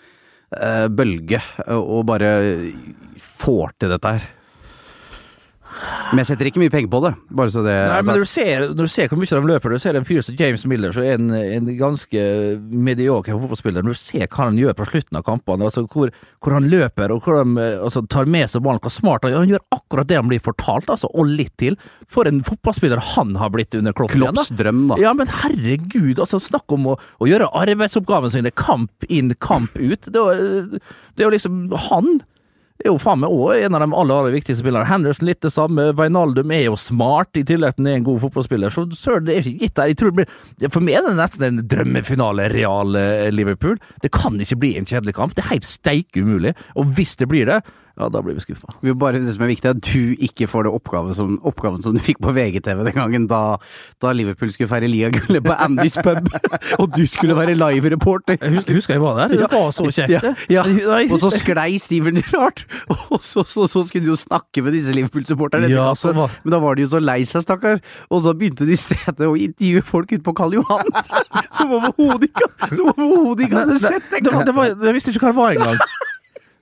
[0.97, 2.73] bølge og bare
[3.19, 4.25] får til dette her.
[6.11, 8.31] Men jeg setter ikke mye penger på det, bare så det Nei, men når du,
[8.31, 10.95] ser, når du ser hvor mye de løper, du ser en fyr som James Miller,
[10.95, 12.25] som er en, en ganske
[12.91, 13.87] medioker fotballspiller.
[13.87, 16.13] Når du ser hva han gjør på slutten av kampene, altså hvor,
[16.43, 19.35] hvor han løper og hvor han eh, altså, tar med seg ballen, hvor smart han
[19.35, 19.45] gjør.
[19.45, 21.79] Han gjør akkurat det han blir fortalt, altså, og litt til.
[22.11, 24.15] For en fotballspiller han har blitt under Klopp.
[24.17, 24.99] Klopps drøm, da.
[25.03, 30.11] Ja, men herregud, altså snakk om å, å gjøre arbeidsoppgaven sin kamp inn, kamp ut.
[30.11, 30.81] Det
[31.21, 32.21] det er jo liksom Han
[32.87, 34.89] er jo faen meg òg en av de aller, aller viktigste spillerne.
[34.89, 35.91] Henderson litt det samme.
[35.99, 38.73] Veinaldum er jo smart, i tillegg til at han er en god fotballspiller.
[38.73, 39.91] Så søren, det er ikke gitt der.
[39.91, 40.27] Jeg
[40.61, 43.77] det for meg er det nesten en drømmefinale, Real eh, Liverpool.
[44.01, 45.37] Det kan ikke bli en kjedelig kamp.
[45.37, 46.55] Det er helt steik umulig.
[46.81, 47.61] Og hvis det blir det,
[48.01, 48.73] ja, da blir vi skuffa.
[48.81, 52.01] Det som er viktig, er at du ikke får det oppgave som, oppgaven som du
[52.01, 53.59] fikk på VGTV den gangen da,
[54.01, 56.31] da Liverpool skulle feire ligagullet på Andys pub,
[56.81, 58.39] og du skulle være live-reporter.
[58.41, 59.37] Jeg husker, husker jeg var der.
[59.45, 60.35] Det var så kjekt, Ja, det.
[60.51, 60.65] ja.
[61.13, 62.65] Og så sklei Steven rart,
[63.13, 65.69] og så, så, så skulle du jo snakke med disse Liverpool-supporterne.
[65.71, 67.81] Ja, var- Men da var de jo så lei seg, stakkar.
[68.11, 70.89] Og så begynte du i stedet å intervjue folk ute på Karl Johan,
[71.59, 74.25] som overhodet ikke, som overhodet ikke hadde sett det.
[74.25, 75.85] det, det var, jeg visste ikke hva det var engang.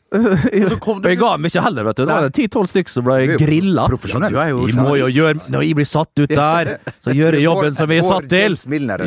[0.17, 2.03] Og jeg ga dem ikke heller, vet du.
[2.09, 3.85] Det var ti-tolv stykker som ble Du grilla.
[3.91, 4.33] profesjonell.
[4.33, 6.71] Du jo Vi må jo gjøre Når jeg blir satt ut der,
[7.05, 8.57] så gjør jeg jobben som jeg er satt til.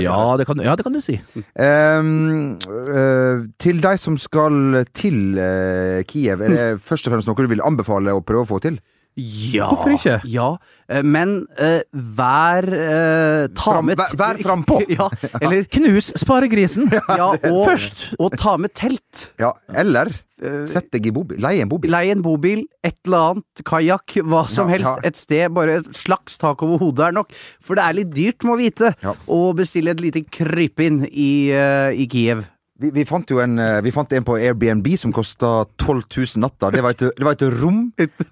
[0.06, 1.18] Ja, det kan, ja, det kan du si.
[1.58, 7.42] Um, uh, til deg som skal til uh, Kiev, er det først og fremst noe
[7.42, 8.78] du vil anbefale å prøve å få til?
[9.20, 9.68] Ja.
[9.68, 10.14] Hvorfor ikke?
[10.32, 10.46] Ja,
[10.88, 11.82] eh, men uh,
[12.18, 14.80] vær uh, Ta Fram- med vær- vær frampå.
[14.98, 15.10] Ja,
[15.42, 16.88] eller Knus sparegrisen!
[17.22, 18.06] Ja, og, Først.
[18.20, 19.28] og ta med telt.
[19.42, 20.14] Ja, eller
[20.66, 21.38] sett deg i bobil.
[21.44, 21.92] Leie en bobil.
[21.94, 24.88] Leie en bobil, et eller annet, kajakk, hva som Ja, helst.
[24.90, 25.04] ja.
[25.12, 27.36] Et sted, bare et slags tak over hodet er nok.
[27.62, 29.14] For det er litt dyrt, må vite, Ja.
[29.30, 32.42] å bestille et lite krypinn i, uh, i Kiev.
[32.82, 36.42] Vi, vi, fant jo en, øh, vi fant en på Airbnb som kosta 12 000
[36.42, 36.72] natta.
[36.74, 37.82] Det var et, det var et rom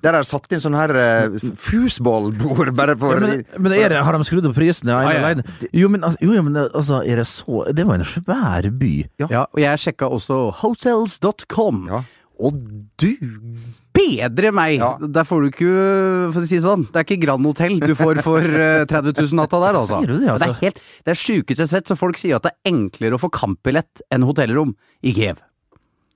[0.03, 4.01] der er satt inn sånn her uh, fusballbord bare for Ja, men, men er det,
[4.05, 4.95] har de skrudd opp prisene?
[4.95, 5.67] ah, ja.
[5.75, 8.93] Jo, men, altså- jo, men altså, er det så Det var en svær by.
[9.21, 9.27] Ja.
[9.29, 11.85] Ja, og jeg sjekka også hotels.com.
[11.91, 12.03] Ja.
[12.39, 12.55] Og
[13.01, 13.09] du
[13.95, 14.77] bedre meg!
[14.79, 14.93] Ja.
[15.01, 15.73] Der får du ikke,
[16.31, 19.11] for å si det sånn, det er ikke Grand Hotell du får for eh, 30
[19.17, 19.99] 000 natta der, altså.
[19.99, 20.45] Sier du det, altså?
[20.47, 23.21] Det er helt, det er sjukeste sett, så folk sier at det er enklere å
[23.21, 24.71] få kampbillett enn hotellrom
[25.03, 25.41] i Kiev.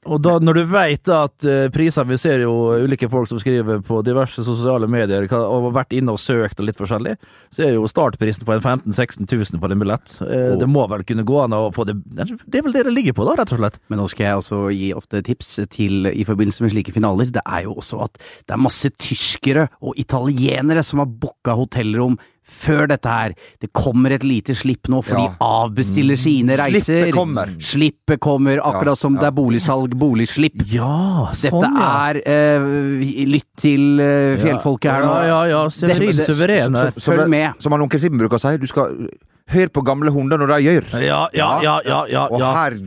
[0.05, 3.81] Og da, når du veit at uh, prisene Vi ser jo ulike folk som skriver
[3.85, 7.15] på diverse sosiale medier og har vært inne og søkt og litt forskjellig,
[7.53, 10.17] så er jo startprisen på en 15 000-16 000 for en billett.
[10.21, 10.59] Uh, Oh.
[10.59, 13.15] Det må vel kunne gå an å få det Det er vel det det ligger
[13.17, 13.79] på, da, rett og slett.
[13.91, 17.31] Men nå skal jeg også gi ofte tips til i forbindelse med slike finaler.
[17.33, 22.17] Det er jo også at det er masse tyskere og italienere som har booka hotellrom
[22.43, 23.33] før dette her.
[23.61, 25.27] Det kommer et lite slipp nå, for Ja.
[25.27, 27.09] de avbestiller sine reiser.
[27.09, 27.53] Slippet kommer.
[27.59, 29.21] Slippet kommer, akkurat Ja, som ja.
[29.21, 30.63] det er boligsalg, boligslipp.
[30.71, 32.09] Ja, Dette sånn, ja.
[32.09, 35.13] er uh, Lytt til uh, fjellfolket her nå.
[35.23, 35.69] Ja, ja, ja.
[35.69, 36.91] Suverene.
[36.99, 37.53] Følg med.
[37.63, 39.07] Som han onkel Simen bruker å si, du skal
[39.53, 40.87] Hør på gamle hunder når de gjør.
[41.03, 42.77] Ja, ja, ja, ja, ja, Og her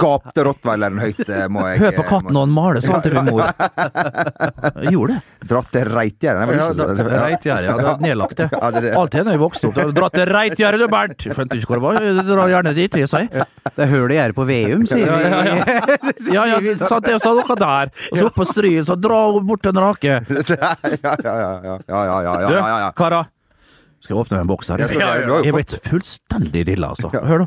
[0.00, 3.04] gapte rottweileren høyt, eh, må jeg Hør på eh, katten når han maler, sa han
[3.04, 3.44] til min mor.
[4.84, 5.48] Jeg gjorde det.
[5.48, 6.54] Dratt til Reitgjerdet.
[6.56, 6.68] Ja,
[7.24, 7.68] Reitgjerdet.
[7.68, 8.48] Ja, det er nedlagt, det.
[8.58, 9.80] Alt Alltid når vi vokste opp.
[9.96, 11.26] Dratt til Reitgjerdet, du, Bernt!
[11.28, 12.24] Skjønte ikke hvor det var.
[12.30, 13.46] Drar gjerne dit, jeg sier.
[13.68, 15.20] Det er høl i gjerdet på Veum, sier vi.
[15.28, 16.46] Ja, ja.
[16.54, 17.94] ja det sa dere der.
[18.10, 20.20] Og så opp på stryen, så dra bort en rake.
[20.24, 21.54] Ja, ja, ja.
[21.62, 22.90] ja, ja, ja, ja, ja, ja.
[22.90, 23.30] Du, karer.
[24.04, 24.76] Skal jeg åpne en boks her?
[24.84, 27.08] Jeg skal- du jo Jeg ble fullstendig dilla, altså.
[27.24, 27.46] Hør,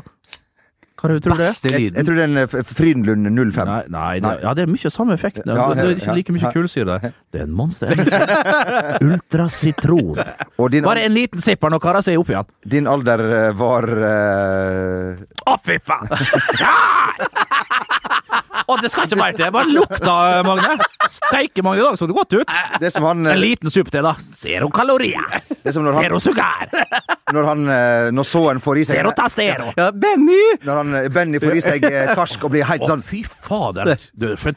[0.98, 1.54] Hva tror du det er?
[1.78, 3.68] Jeg, jeg tror det er en eh, Frydenlund 05.
[3.68, 5.38] Nei, nei, det, ja, det er mye samme effekt.
[5.46, 6.50] Det, Ja, det er ikke like mye ja.
[6.56, 6.96] kullsyre.
[7.30, 7.94] Det er en monster.
[9.06, 10.18] Ultrasitron.
[10.58, 12.50] Bare en liten sipp her nå, karer, så er jeg oppe igjen.
[12.74, 13.22] din alder
[13.54, 15.22] var var uh...
[15.46, 16.10] Å, fy faen!
[18.68, 19.48] Å, det skal ikke mer til.
[19.54, 20.74] Bare lukta, Magne.
[21.08, 22.50] Steike, Magne, i dag så det godt ut.
[22.82, 24.12] Det som han En eh, liten suppe til, da.
[24.36, 25.38] Zero kalorier.
[25.64, 26.68] Det som når han, Zero sugar.
[27.32, 29.70] når han eh, Når så-en får i seg Zero tastero.
[29.78, 30.42] Ja, Benny!
[30.66, 31.86] Når han, eh, Benny får i seg
[32.18, 33.94] karsk og blir helt sånn fy fader.
[34.12, 34.52] Du, for,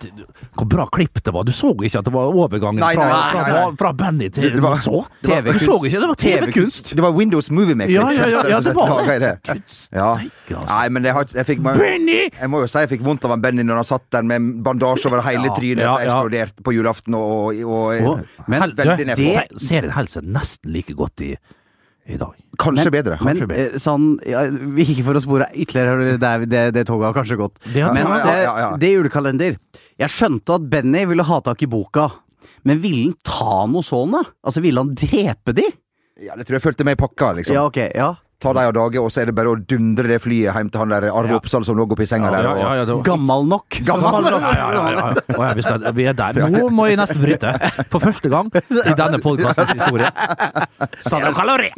[0.59, 1.47] hvor bra klipp det var.
[1.47, 4.63] Du så ikke at det var overgangen Nei, nei, nei, fra, fra Benny til Det
[4.65, 5.05] var- så?
[5.23, 6.03] det var- Du så ikke?
[6.03, 6.93] Det var TV-kunst.
[6.99, 7.95] Det var Windows Movie Maker.
[7.95, 9.33] Ja, ja, ja, ja, det var det.
[9.47, 9.87] Kunst.
[9.95, 10.11] Ja.
[10.19, 10.67] altså.
[10.67, 12.21] Nei, men jeg, jeg fikk Benny!
[12.27, 14.61] Jeg må jo si jeg fikk vondt av han Benny når han satt der med
[14.65, 16.09] bandasje over hele trynet ja, ja, ja.
[16.09, 20.11] eksploderte på julaften og, og, og Og, Men hel, veldig du, det se- Serien holder
[20.17, 21.35] seg nesten like godt i,
[22.09, 22.33] i dag.
[22.61, 23.17] Kanskje bedre.
[23.21, 23.67] Men Kanskje bedre.
[23.75, 24.41] eh, sånn ja,
[24.83, 27.59] Ikke for å spore ytterligere, det, er- det, det toget har kanskje gått.
[27.73, 28.71] Det Men Ja, ja, ja, ja.
[28.75, 29.57] Det, det julekalender
[30.01, 32.09] Jeg skjønte at Benny ville ha tak i boka,
[32.65, 34.23] men ville han ta noe sånne?
[34.45, 35.67] Altså, ville han drepe de?
[36.21, 37.55] Ja, det tror jeg fulgte med i pakka, liksom.
[37.55, 38.11] Ja, ok, ja.
[38.41, 40.81] Ta de av dage, og så er det bare å dundre det flyet hjem til
[40.81, 41.37] han der Arve Ja.
[41.37, 42.47] Oppsal som lå oppi senga der.
[42.49, 43.77] Og, ja, ja, var- Gammal nok.
[43.85, 44.41] Gammel nok.
[44.41, 45.37] Ja, ja, ja, ja.
[45.37, 46.41] Å, ja, vi, er der.
[46.49, 47.53] Nå må jeg nesten bryte.
[47.93, 50.09] For første gang i denne podkastens historie.
[51.09, 51.77] Zero kalorier!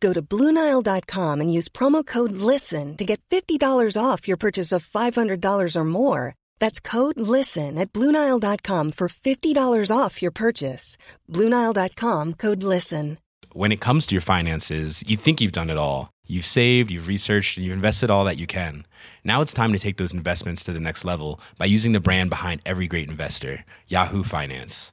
[0.00, 4.86] Go to Bluenile.com and use promo code LISTEN to get $50 off your purchase of
[4.86, 6.34] $500 or more.
[6.58, 10.96] That's code LISTEN at Bluenile.com for $50 off your purchase.
[11.28, 13.18] Bluenile.com code LISTEN.
[13.52, 16.10] When it comes to your finances, you think you've done it all.
[16.26, 18.86] You've saved, you've researched, and you've invested all that you can.
[19.24, 22.30] Now it's time to take those investments to the next level by using the brand
[22.30, 24.92] behind every great investor, Yahoo Finance.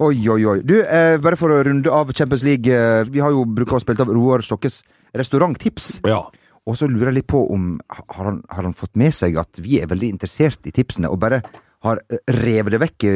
[0.00, 0.60] Oi, oi, oi.
[0.64, 2.72] Du, eh, bare for å runde av Champions League.
[2.72, 4.82] Eh, vi har jo brukt å spille av Roar Stokkes
[5.12, 6.00] restauranttips.
[6.08, 6.22] Ja.
[6.64, 9.60] Og så lurer jeg litt på om har han, har han fått med seg at
[9.60, 11.42] vi er veldig interessert i tipsene, og bare
[11.84, 13.06] har eh, revet det vekk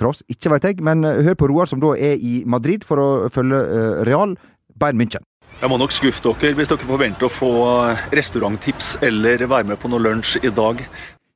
[0.00, 0.22] fra oss?
[0.32, 3.10] Ikke veit jeg, men eh, hør på Roar, som da er i Madrid for å
[3.32, 4.36] følge eh, Real
[4.76, 5.24] Bayern München.
[5.60, 7.50] Jeg må nok skuffe dere hvis dere forventer å få
[8.16, 10.80] restauranttips eller være med på noe lunsj i dag.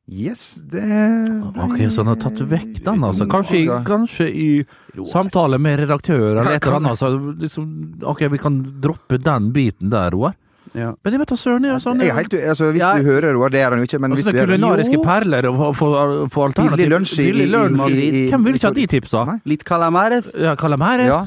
[0.09, 0.83] Yes, det
[1.59, 3.27] Ok, så han har tatt vekk den, altså.
[3.27, 4.65] Kanskje, i- kanskje i
[5.11, 6.99] samtale med redaktør eller et eller annet.
[7.01, 7.65] Så liksom,
[8.03, 10.35] ok, vi kan droppe den biten der, Roar.
[10.75, 10.93] Ja.
[11.03, 13.11] Men jeg vet da søren, jeg sånn Jeg er helt, u- altså, hvis Jeg- du
[13.11, 15.03] hører Roar, det er han jo ikke, men hvis Altså, du det er kulinariske Jo.
[15.03, 16.77] perler og få- få alternativ.
[16.77, 19.25] Billig lunsj i- Billig i- lunsj i- i- Hvem vil ikke ha de tipsa?
[19.27, 19.41] Nei.
[19.45, 20.31] Litt calamares.
[20.39, 21.07] Ja, calamares.
[21.07, 21.27] Ja.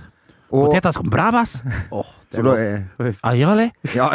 [0.51, 1.61] Og, potetas con bravas.
[1.91, 3.71] Åh, så da er Ayale.
[3.93, 4.09] Ja,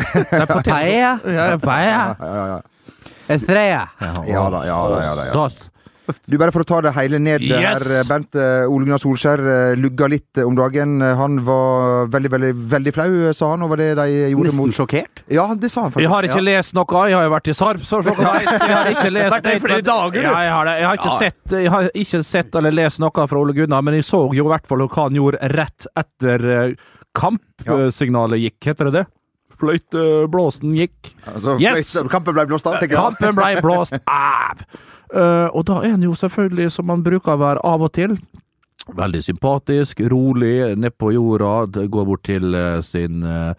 [0.46, 1.20] potet- Paella.
[1.24, 2.16] Ja, paella.
[2.18, 2.61] ja, ja, ja.
[3.28, 3.88] Estrella.
[4.00, 4.12] Ja
[4.50, 4.98] da, ja da.
[5.04, 5.48] Ja, da, ja.
[6.28, 7.80] Du, Bare for å ta det hele ned Yes!
[7.80, 8.37] her, Bent.
[8.37, 10.98] eh, Ole Gunnar Solskjær eh, lugga litt eh, om dagen.
[11.00, 14.76] Eh, Han var veldig, veldig veldig flau, sa han, over det de gjorde Nesten mot
[14.76, 15.22] sjokkert.
[15.32, 16.04] Ja, det sa han faktisk.
[16.04, 16.46] Jeg har ikke ja.
[16.50, 18.14] lest noe, jeg har jo vært i Sarpsborg, så
[18.68, 20.28] jeg har ikke lest det i flere dager, du.
[20.28, 20.74] Ja, jeg har det.
[20.82, 21.18] Jeg har, ikke Ja.
[21.24, 24.44] sett, jeg har ikke sett eller lest noe fra Ole Gunnar, men jeg så jo
[24.44, 26.76] i hvert fall hva han gjorde rett etter eh,
[27.16, 29.06] kampsignalet gikk, heter det det?
[29.61, 31.12] Fløyteblåsen gikk.
[31.31, 31.95] Altså, Yes!
[32.11, 33.03] Kampen ble blåst av, tenker jeg.
[33.03, 34.64] Kampen ble blåst av!
[35.14, 38.17] Uh, og da er han jo selvfølgelig, som han bruker å være av og til,
[38.93, 43.55] veldig sympatisk, rolig, ned på jorda, går bort til eh, sin eh,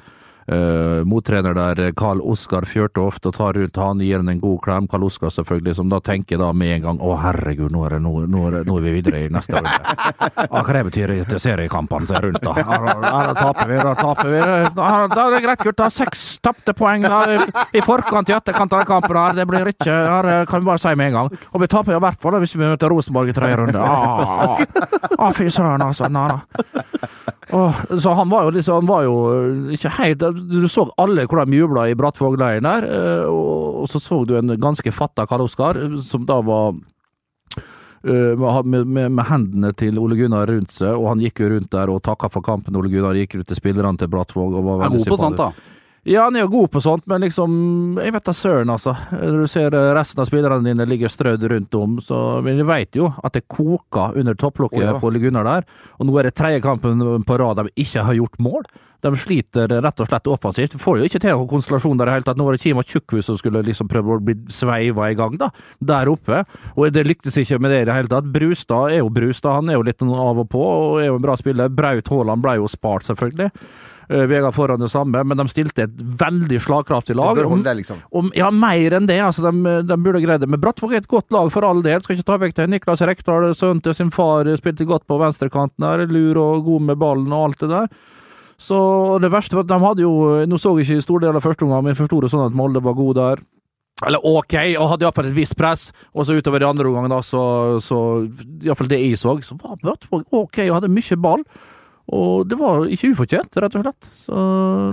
[1.10, 4.88] mottrener der, Karl Oskar Fjørtoft, og tar rundt han, gir han en god klem.
[4.92, 8.02] Karl Oskar selvfølgelig, som da tenker da med en gang å herregud, nå er, det,
[8.06, 9.74] nå, nå, er, det, nå er vi videre i neste runde.
[10.56, 12.54] Ja, hva det betyr i seriekampene som er rundt, da?
[12.56, 14.42] Da, taper vi, da taper vi.
[14.78, 15.90] Da, da er det greit, gutta.
[15.92, 17.24] Seks tapte poeng da,
[17.76, 19.18] i forkant i etterkant av kampen.
[19.18, 19.36] her.
[19.40, 21.32] Det blir ikke her kan vi bare si med en gang.
[21.52, 23.82] Og vi taper i hvert fall hvis vi møter Rosenborg i tredje runde.
[23.82, 24.62] Ah,
[25.18, 26.10] ah, fy søren, altså.
[26.12, 26.86] Nei, da.
[27.52, 29.16] Åh, så han var jo liksom Han var jo
[29.76, 34.24] ikke helt Du så alle hvordan de jubla i Brattvåg-leiren der, eh, og så så
[34.26, 36.74] du en ganske fatta Karl Oskar, som da var
[38.04, 41.70] eh, med, med, med, hendene til Ole Gunnar rundt seg, og han gikk jo rundt
[41.72, 42.76] der og takka for kampen.
[42.76, 45.75] Ole Gunnar gikk ut til spillerne til Brattvåg og var veldig sympatisk.
[46.06, 47.54] Ja, han er jo god på sånt, men liksom
[47.98, 48.94] Jeg vet da søren, altså.
[49.10, 52.70] Når du ser eh, resten av spillerne dine ligger strødd rundt om, så Men jeg
[52.70, 54.98] veit jo at det koker under topplokket oh, ja.
[55.02, 55.66] på Ole Gunnar der.
[55.98, 58.68] Og nå er det tredje kampen på rad de ikke har gjort mål.
[59.06, 60.78] De sliter rett og slett offensivt.
[60.82, 62.40] Får jo ikke til noen konstellasjon der i det hele tatt.
[62.40, 65.52] Nå var det Kima Tjukkhus som skulle liksom prøve å bli sveiva i gang, da.
[65.82, 66.44] Der oppe.
[66.76, 68.30] Og det lyktes ikke med det i det hele tatt.
[68.34, 69.60] Brustad er jo Brustad.
[69.60, 71.74] Han er jo litt av og på, og er jo en bra spiller.
[71.74, 73.52] Braut Haaland ble jo spart, selvfølgelig.
[74.12, 77.36] Uh, Vegard foran det samme, men de stilte et veldig slagkraftig lag.
[77.36, 78.02] Det bør holde, liksom.
[78.12, 79.20] om, ja, mer enn det.
[79.24, 80.50] altså De, de burde greid det.
[80.52, 82.04] Men Brattvåg er et godt lag for all del.
[82.06, 82.68] Skal ikke ta vekk det.
[82.74, 86.06] Niklas Rekdal, sønnen til sin far, spilte godt på venstrekanten der.
[86.12, 87.90] Lur og god med ballen og alt det der.
[88.62, 88.78] Så
[89.20, 91.66] det verste var at de hadde jo Nå så jeg ikke stor del av første
[91.66, 93.44] omgang, men forsto det sånn at Molde var god der.
[94.04, 95.88] Eller ok, og hadde iallfall et visst press.
[96.12, 97.42] Og så utover i andre omgang, da, så,
[97.84, 98.00] så
[98.64, 101.46] Iallfall det jeg så, så var Brattvåg ok og hadde mye ball.
[102.14, 104.08] Og det var ikke ufortjent, rett og slett.
[104.28, 104.42] Så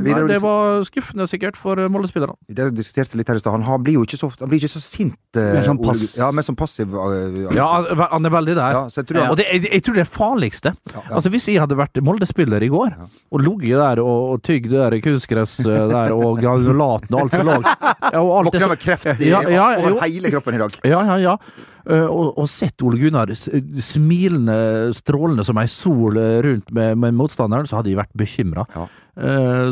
[0.01, 2.39] nei, det var skuffende sikkert for eh, Molde-spillerne.
[2.49, 3.61] Det diskuterte litt her i stad.
[3.67, 5.19] Han blir jo ikke så, han blir ikke så sint.
[5.37, 6.89] eh, Mer sånn pass- Ja, mer sånn passiv.
[6.89, 7.69] eh, Ja,
[8.15, 8.73] han er veldig der.
[8.79, 11.15] ja, så jeg tror han, Og det, jeg, jeg tror det farligste Ja, ja.
[11.17, 12.97] Altså Hvis jeg hadde vært Molde-spiller i går
[13.33, 17.33] og ligget der og, og tygd det der kunstgress eh, der og granulaten og alt
[17.37, 17.61] som lå
[18.13, 20.81] ja, Våkna med kreft i, Ja, ja, over hele kroppen i dag.
[20.85, 21.37] Ja, ja, ja.
[21.83, 24.57] Eh, og, og sett Ole Gunnar smilende,
[24.95, 28.67] strålende som ei sol eh, rundt med, med motstanderen, så hadde jeg vært bekymra.
[28.77, 28.85] Ja.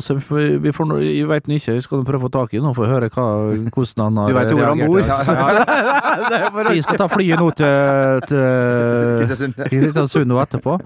[0.05, 2.59] så vi, får- vi får, jeg veit ikke, vi skal prøve å få tak i
[2.61, 3.25] ham og få høre hva,
[3.73, 5.01] hvordan han har Du veit hvor han bor.
[5.01, 6.73] Ja.
[6.75, 9.65] Vi skal ta flyet nå til, til.
[9.71, 10.77] Kristiansund nå etterpå.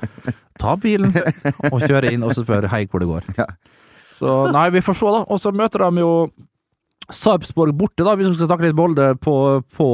[0.60, 1.10] Ta bilen
[1.72, 3.26] og kjøre inn, og så spørre hei hvor det går.
[3.40, 3.48] Ja.
[4.14, 5.24] Så nei, vi får se, da.
[5.34, 6.12] Og så møter de jo
[7.10, 8.14] Sarpsborg borte, da.
[8.16, 9.34] hvis Vi skal snakke litt Molde på,
[9.76, 9.88] på,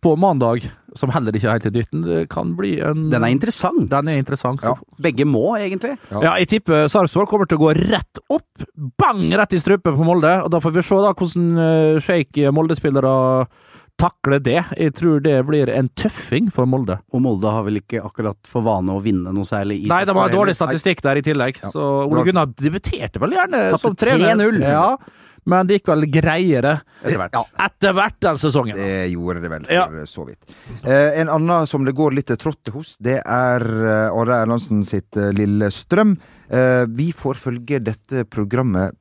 [0.00, 0.64] på mandag,
[0.96, 2.04] som heller ikke er helt i dytten.
[2.06, 3.88] Det kan bli en Den er interessant.
[3.90, 4.64] Den er interessant.
[4.64, 4.74] Ja.
[5.02, 5.96] Begge må, egentlig.
[6.10, 6.22] Ja.
[6.24, 6.34] ja.
[6.42, 8.64] jeg tipper Sarpsborg kommer til å gå rett opp.
[9.00, 9.26] Bang!
[9.36, 10.36] Rett i strupen på Molde.
[10.44, 13.16] Og da får vi se da hvordan uh, shake Molde-spillere
[14.00, 14.58] takler det.
[14.78, 16.96] Jeg tror det blir en tøffing for Molde.
[17.12, 20.16] Og Molde har vel ikke akkurat for vane å vinne noe særlig i Nei, de
[20.16, 21.60] har dårlig statistikk der i tillegg.
[21.72, 24.40] Så Ole Gunnar debuterte vel gjerne Tapte som trener.
[24.40, 24.62] 3-0.
[24.64, 24.86] Ja,
[25.50, 27.34] men det gikk vel greiere Etter hvert.
[27.36, 28.76] Ja, etter hvert den sesongen.
[28.78, 30.06] det gjorde det vel, for Ja.
[30.06, 30.38] så vidt.
[30.84, 35.16] Eh, en annen som det går litt trått hos, det er eh, Are Erlandsen sitt
[35.36, 36.16] Lille Strøm.
[36.50, 38.94] Eh, vi får følge dette programmet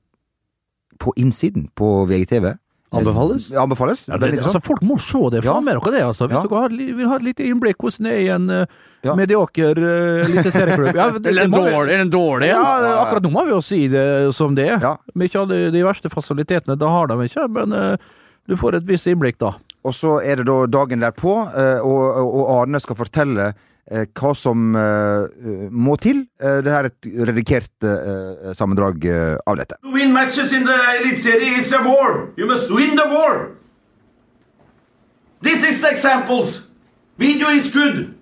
[1.00, 2.58] på innsiden på VGTV.
[2.92, 3.50] Anbefales?
[3.54, 4.08] Ja, anbefales.
[4.08, 5.44] Ja, det, det, altså, folk må se det.
[5.46, 5.54] Ja.
[5.54, 6.26] Få med dere det, altså.
[6.28, 6.42] Hvis Ja.
[6.50, 8.66] dere har, vil ha et lite innblikk hvordan det er i en uh,
[9.06, 9.14] Ja.
[9.16, 10.96] medioker uh, eliteserieklubb.
[10.98, 12.64] Ja, det- eller en dårlig, en dårlig Ja,
[13.06, 14.80] akkurat nå må vi jo si det som det er.
[14.82, 14.96] Ja.
[15.14, 17.96] Med ikke alle de verste fasilitetene, da har de ikke, men uh,
[18.50, 19.54] du får et visst innblikk, da.
[19.86, 22.02] Og så er det da dagen derpå, uh, og,
[22.42, 26.26] og Arne skal fortelle eh, hva som eh, eh, må til.
[26.42, 29.80] Eh, det her er et redigert eh, sammendrag eh, av dette.
[29.82, 32.30] To win matches in the Elite Series is a war.
[32.38, 33.56] You must win the war.
[35.42, 36.64] This is the examples.
[37.18, 38.19] Video is good.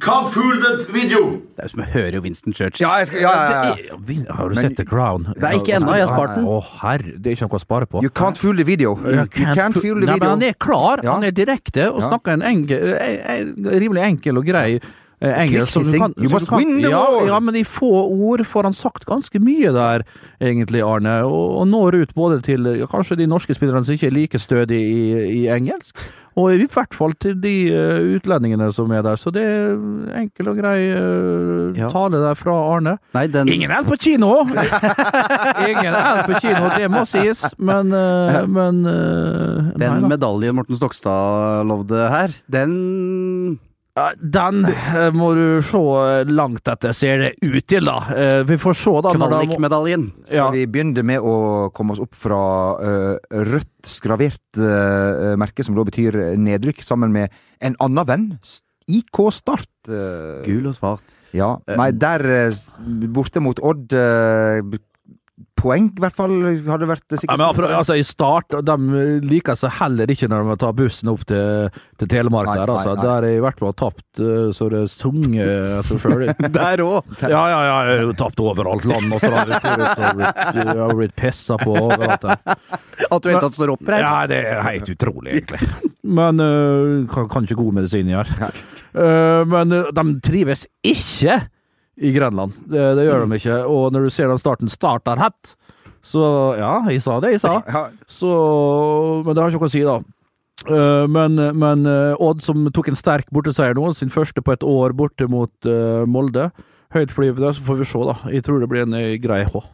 [0.00, 1.20] Can't fool that video.
[1.56, 2.84] Det er jo som å høre Winston Churchill.
[2.86, 3.96] Ja, jeg skal, ja, ja, ja.
[4.06, 5.24] Det Har du Men- sett The Crown?
[5.34, 6.44] Det er ikke ennå, jeg har spart den.
[6.44, 8.02] Å herre, det er ikke noe å spare på.
[8.02, 8.96] You can't fool the video.
[8.98, 10.12] You, you can't fu- fool the video.
[10.12, 12.08] Nei, men han er klar, han er direkte og Ja.
[12.10, 13.44] snakker en enkel, eh, eh,
[13.80, 14.80] rimelig enkel og grei
[15.22, 15.68] eh, engelsk.
[15.72, 17.26] som du kan- You must kan- win the ja, war.
[17.26, 20.02] Ja, men i få ord får han sagt ganske mye der,
[20.40, 21.24] egentlig, Arne.
[21.24, 24.84] Og, og når ut både til kanskje de norske spillerne som ikke er like stødige
[24.84, 25.96] i, i engelsk,
[26.36, 29.16] og i hvert fall til de eh, utlendingene som er der.
[29.16, 29.70] Så det er
[30.20, 31.88] enkel og grei eh, Ja.
[31.92, 32.96] tale der fra Arne.
[33.16, 34.32] Nei, den Ingen eld på kino!
[35.70, 40.10] Ingen eld på kino, det må sies, men, eh, men nei Den da.
[40.12, 43.58] medaljen Morten Stokstad lovde her, den
[44.20, 45.80] Den eh, må du se
[46.28, 47.94] langt etter, ser det ut til, da.
[48.12, 49.14] Eh, Vi får se, da.
[49.16, 50.10] Kvalikmedaljen.
[50.26, 50.48] Skal Ja.
[50.52, 52.40] vi begynne med å komme oss opp fra
[52.76, 57.32] uh, rødt skravert uh, merke, som da betyr nedrykk, sammen med
[57.64, 58.26] en annen venn?
[58.86, 59.70] IK Start.
[59.88, 61.16] Uh, Gul og svart.
[61.32, 61.54] Ja.
[61.66, 62.52] Nei, der
[63.12, 63.92] borte mot Odd
[65.56, 66.32] Poeng, i hvert fall,
[66.64, 67.40] hadde vært Ja, sikkert.
[67.58, 71.66] men altså, I start, de liker seg heller ikke når de tar bussen opp til,
[72.00, 72.48] til Telemark.
[72.48, 72.92] Nei, der, altså.
[72.94, 73.06] nei, nei.
[73.08, 76.24] Der er i hvert fall tapt eh, så det sunger etter sjøl.
[76.56, 77.10] Der òg!
[77.20, 78.86] Ja, ja, ja, jeg har tapt overalt.
[78.88, 79.52] Land og strand.
[79.56, 82.24] Jeg har blitt- pissa på overalt.
[82.24, 82.56] der.
[83.10, 84.06] At du i det tatt står oppreist.
[84.06, 85.60] Ja, det er helt utrolig, egentlig.
[86.06, 88.52] Men uh, kan, kan ikke god medisin gjøre.
[88.96, 91.40] Uh, men uh, de trives ikke
[91.96, 92.56] i Grenland.
[92.68, 93.62] Det, det gjør de ikke.
[93.72, 95.56] Og når du ser den starten starter hett,
[96.06, 96.22] så
[96.54, 97.56] Ja, jeg sa det jeg sa.
[98.06, 98.30] Så
[99.24, 99.98] Men det har ikke noe å si, da.
[100.66, 104.64] Uh, men men uh, Odd, som tok en sterk borteseier nå, sin første på et
[104.64, 106.50] år borte mot uh, Molde.
[106.94, 108.14] Høytflyvende, så får vi se, da.
[108.32, 109.64] Jeg tror det blir en grei H.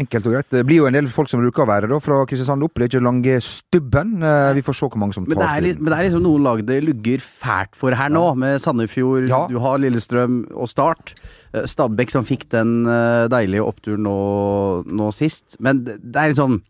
[0.00, 0.48] enkelt og greit.
[0.52, 2.74] Det blir jo en del folk som bruker å være da, fra Kristiansand opp.
[2.76, 4.10] Det er ikke lange stubben.
[4.22, 6.08] Eh, Vi får se hvor mange som Men tar det, er litt, men det er
[6.10, 9.46] liksom noen lag det lugger fælt for her nå, med Sandefjord, Ja.
[9.48, 11.14] du har Lillestrøm og Start.
[11.54, 14.18] Eh, Stabæk som fikk den eh, deilige oppturen nå,
[14.86, 15.56] nå sist.
[15.60, 16.60] Men det det er litt sånn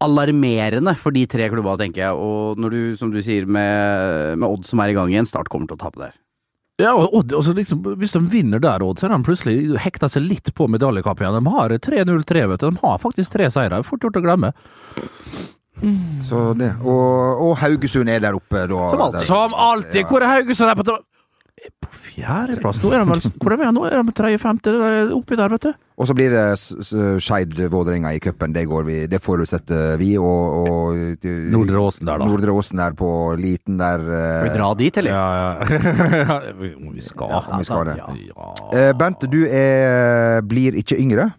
[0.00, 2.16] alarmerende for de tre klubba, tenker jeg.
[2.16, 5.50] Og når du, som du sier, med, med Odd som er i gang igjen, Start
[5.52, 6.14] kommer til å tape der.
[6.80, 10.08] Ja, og og, altså liksom, Hvis de vinner der, Odd, så har de plutselig hekta
[10.10, 11.44] seg litt på medaljekampen igjen.
[11.44, 12.68] De har 3-0-3, vet du.
[12.70, 13.74] De har faktisk tre seire.
[13.74, 14.52] Det er Fort gjort å glemme.
[16.28, 16.74] Så det.
[16.84, 18.88] Og, og Haugesund er der oppe, da.
[18.92, 19.20] Som alltid.
[19.20, 19.28] Der.
[19.28, 20.02] Som alltid!
[20.10, 20.72] Hvor er Haugesund?
[20.72, 20.98] Er på,
[21.80, 22.78] på fjerdeplass?
[22.82, 23.70] Nå er de vel Hvor er de?
[23.76, 24.72] Nå er de tredje-femte?
[25.16, 25.72] Oppi der, vet du.
[26.00, 28.52] Og så blir det s- s- Skeid Vålerenga i cupen.
[28.56, 30.16] Det, vi- det forutsetter vi.
[30.16, 32.24] Og, og Nordre Åsen der, da.
[32.30, 33.98] Nordre Åsen der på liten der.
[34.00, 35.10] Skal vi eh, dra dit, eller?
[35.10, 36.40] Ja, ja.
[36.60, 37.28] Vi vi skal.
[37.50, 37.98] om vi skal det.
[37.98, 38.48] Ja.
[38.72, 41.30] Eh, Bent, du er, blir ikke yngre.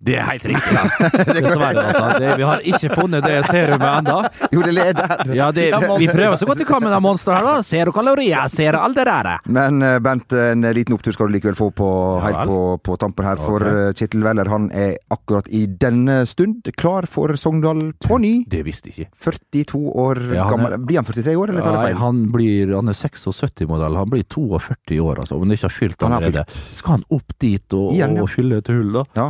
[0.00, 0.72] Det er helt riktig.
[0.72, 1.08] da.
[1.36, 2.04] Dessverre, altså.
[2.22, 4.14] Det, vi har ikke funnet det serumet ennå.
[4.54, 5.32] Jo, det er der.
[5.36, 5.66] Ja, det,
[6.00, 7.66] vi prøver så godt vi kan med det monsteret her, da.
[7.66, 9.34] Zero kalorier, zero alderere.
[9.52, 11.90] Men eh, Bent, en liten opptur skal du likevel få på,
[12.24, 13.42] helt på, på tampen her.
[13.44, 13.90] For okay.
[13.90, 18.32] eh, Kjetil Weller han er akkurat i denne stund klar for Sogndal på ny.
[18.50, 19.10] Det visste jeg ikke.
[19.60, 20.78] 42 år Ja, han gammel.
[20.88, 22.00] Blir han 43 år, eller tar Nei, jeg feil?
[22.06, 24.00] han, blir, han er 76-modell.
[24.00, 25.36] Han blir 42 år, altså.
[25.36, 26.46] Om han ikke har fylt allerede.
[26.80, 28.24] Skal han opp dit og, Igjen, ja.
[28.24, 29.04] og fylle et hull, da?
[29.20, 29.28] Ja,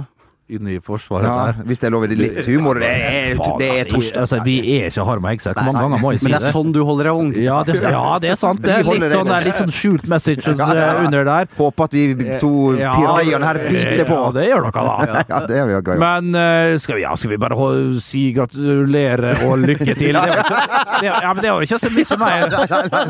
[0.51, 1.67] Inne i forsvaret ja, der?
[1.69, 2.07] hvis det er lov.
[2.11, 2.81] Det er litt humor.
[2.81, 4.21] Det er, det er altså, torsdag.
[4.25, 5.55] Altså, vi er ikke Harm og Hegseth.
[5.57, 6.31] Hvor mange ganger må jeg si det?
[6.31, 6.41] Men det?
[6.43, 7.31] det er sånn du holder deg ung.
[7.39, 8.63] Ja, det, ja, det er sant.
[8.71, 9.11] Det er litt det.
[9.13, 11.05] sånn, der, litt sånn skjult messages Ja, ja, ja.
[11.07, 11.49] under der.
[11.57, 12.05] Håper at vi
[12.43, 14.19] to pirajaene her biter på.
[14.19, 15.23] Ja, det gjør dere da.
[15.31, 15.97] Ja, det gjør vi også.
[16.03, 17.71] Men eh, skal, vi, ja, skal vi bare
[18.05, 20.11] si gratulere og lykke til?
[20.11, 20.61] Det var ikke,
[21.01, 22.57] det, ja, men det var ikke så mye mer.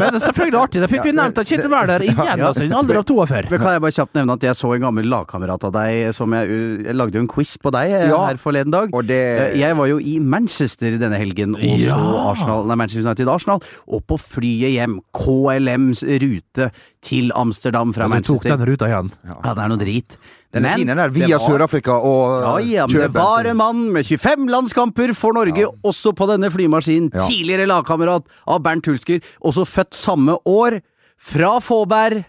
[0.00, 0.85] Men det er selvfølgelig artig.
[0.85, 3.50] Det fikk vi nevnt av Kjetil Wæler igjen, altså, i en alder av 42.
[3.50, 6.37] Men kan jeg bare kjapt nevne at jeg så en gammel lagkamerat av deg som
[6.37, 8.19] jeg, jeg lagde en quiz på deg eh, Ja.
[8.27, 8.90] her forleden dag.
[8.93, 11.95] Og det Eh, Jeg var jo i Manchester denne helgen og Ja.
[11.97, 13.62] så Arsenal, nei, Manchester United Arsenal.
[13.88, 16.71] Og på flyet hjem, KLMs rute
[17.03, 18.57] til Amsterdam fra Ja, du tok Manchester.
[18.57, 19.11] den ruta igjen.
[19.25, 20.16] Ja, det er noe drit.
[20.53, 21.09] Den er fine, der.
[21.14, 25.33] Via var- Sør-Afrika og Ja, ja, men det var en mann med 25 landskamper for
[25.33, 27.12] Norge, også på denne flymaskinen.
[27.14, 27.21] Ja.
[27.29, 30.81] Tidligere lagkamerat av Bernt Hulsker, også født samme år.
[31.16, 32.25] Fra Fåberg.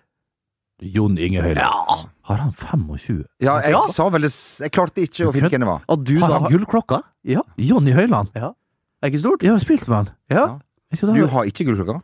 [0.81, 1.57] Jon Inge Høyre.
[1.57, 3.21] Ja, Har han 25?
[3.43, 3.81] Ja, jeg Ja.
[3.91, 5.81] sa vel Jeg klarte ikke å finne hvem det var.
[5.89, 5.97] Har
[6.31, 7.01] da han gullklokka?
[7.27, 8.31] Ja, Jonny Høyland?
[8.35, 8.53] ja.
[9.03, 9.41] Er ikke stort?
[9.43, 10.09] Jeg har spilt med han.
[10.29, 10.45] Ja.
[10.47, 11.13] Ja.
[11.13, 12.01] Du har ikke gullklokka?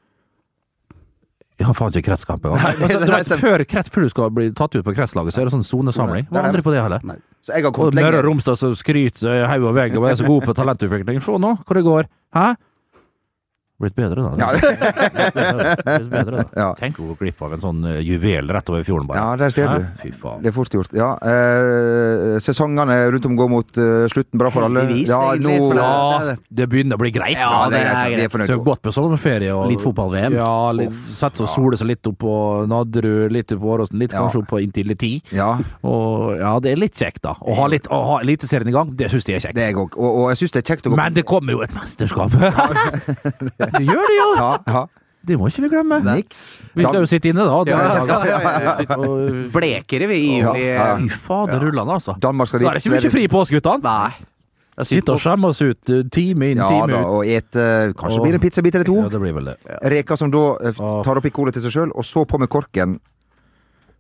[1.58, 2.62] Jeg har faen ikke kretskamp engang.
[2.62, 5.48] Altså, du vet, før, krets, før du skal bli tatt ut på kretslaget, så er
[5.50, 6.28] det sånn sonesamling.
[6.30, 7.02] Var aldri på det heller.
[7.08, 7.16] Nei.
[7.42, 8.26] Så jeg har Og kommet Møre og.
[8.28, 11.18] Romsdal som skryter haug og vegg og er så god på talentutvikling.
[11.24, 12.10] Se nå hvor det går.
[12.38, 12.46] Hæ?
[13.78, 14.32] Blitt bedre, da.
[14.42, 14.48] Ja.
[14.58, 16.44] Blitt bedre, da.
[16.58, 16.68] Ja.
[16.80, 19.22] Tenk å gå glipp av en sånn eh, juvel rett over fjorden, bare.
[19.22, 19.84] Ja, der ser du.
[20.02, 20.40] Fy faen.
[20.42, 20.96] Det er fort gjort.
[20.98, 24.40] Ja, eh, sesongene rundt om går mot eh, slutten.
[24.42, 24.82] Bra for alle.
[24.88, 27.38] Heldigvis, Ja, egentlig, nå, for det- Ja, det begynner å bli greit.
[27.38, 28.66] Ja, det er det er greit.
[28.66, 29.54] Godt på sommerferie.
[29.54, 30.34] Og, Litt fotball-VM.
[30.40, 32.34] Ja, litt, sette seg og sole seg litt opp på
[32.74, 34.24] Nadderud, litt på Åråsen, litt Ja.
[34.26, 35.22] kanskje opp på inntil ti.
[35.32, 35.52] Ja,
[35.84, 37.36] Og ja, det er litt kjekt, da.
[37.38, 39.54] Å ha, litt, å ha Eliteserien i gang, det syns jeg er kjekt.
[39.56, 39.94] det er jeg òg.
[40.02, 42.34] Og, og jeg syns det er kjekt å gå Men det kommer jo et mesterskap!
[43.76, 44.30] det gjør det jo!
[44.42, 44.86] Ja, ja.
[45.28, 45.98] Det må ikke vi glemme.
[46.06, 46.42] Niks.
[46.78, 47.58] Vi skal jo sitte inne, da.
[47.68, 48.98] Ja, ja, Da- ja, ja, ja.
[49.58, 50.62] Blekere, vi, i juli.
[51.10, 52.16] Fy fader rullende, altså.
[52.24, 53.84] Danmark skal Da er det ikke mye fri på oss, guttene.
[53.84, 54.86] Nei.
[54.88, 57.10] Sitte og skjemme oss ut eh, time inn, Ja time da, ut.
[57.18, 57.50] og et,
[57.98, 58.96] Kanskje Og- blir det en pizzabit eller to.
[59.02, 59.56] Ja, det blir vel det.
[59.98, 62.96] Reka som da eh, tar oppi cola til seg sjøl, og så på med korken.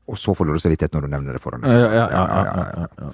[0.07, 2.65] Og så får du dårlig samvittighet når du nevner det foran Ja, ja, ja, ja,
[2.78, 3.09] ja, ja.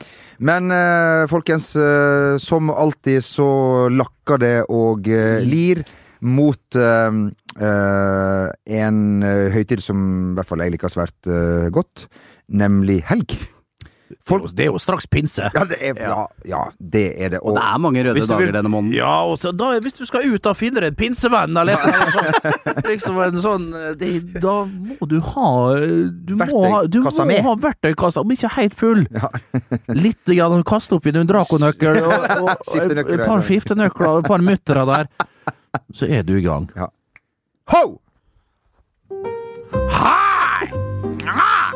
[0.45, 3.47] Men eh, folkens, eh, som alltid så
[3.89, 5.81] lakker det og eh, lir
[6.23, 7.17] mot eh,
[7.59, 8.45] eh,
[8.81, 11.33] en eh, høytid som i hvert fall jeg liker svært
[11.75, 12.07] godt,
[12.47, 13.35] nemlig helg.
[14.27, 15.47] Folk Det er jo straks pinse.
[15.55, 17.39] Ja, det er, ja, ja, det er det.
[17.41, 18.93] Og det er mange røde Hvis dager vil- denne måneden.
[18.95, 22.87] Ja, og så da, hvis du skal ut og finne deg en pinsevenn, eller eller
[22.91, 23.65] liksom en sånn
[23.99, 24.11] det,
[24.43, 25.49] Da må du ha
[26.13, 27.11] Du må ha, du må
[27.49, 29.05] ha verktøykassa, om ikke helt full.
[29.23, 29.29] Ja.
[29.95, 32.13] Litt grann kaste oppi en drakonøkkel og,
[32.43, 35.09] og, og et par skiftenøkler og et par muttere der.
[35.93, 36.69] Så er du i gang.
[37.67, 38.01] Ho!
[39.89, 40.69] Hei!
[41.27, 41.73] Ah!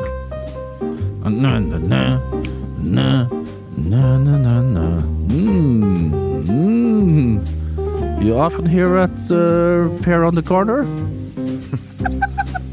[5.28, 6.12] Mm,
[6.48, 8.22] mm.
[8.22, 10.82] You often hear at uh, Pair on the Corner?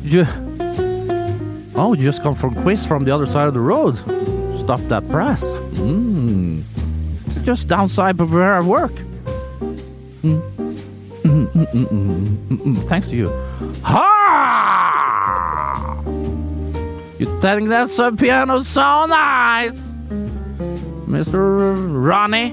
[0.03, 0.25] you,
[1.75, 3.97] oh, you just come from quiz from the other side of the road.
[4.63, 5.43] Stop that press.
[5.79, 6.63] Mm.
[7.27, 8.93] It's just downside of where I work.
[10.23, 10.54] Mm.
[11.25, 12.87] Mm, mm, mm, mm, mm, mm.
[12.87, 13.29] Thanks to you.
[13.81, 14.03] Ha!
[17.17, 19.79] You think that's a piano so nice,
[21.09, 21.73] Mr.
[22.05, 22.51] Ronnie?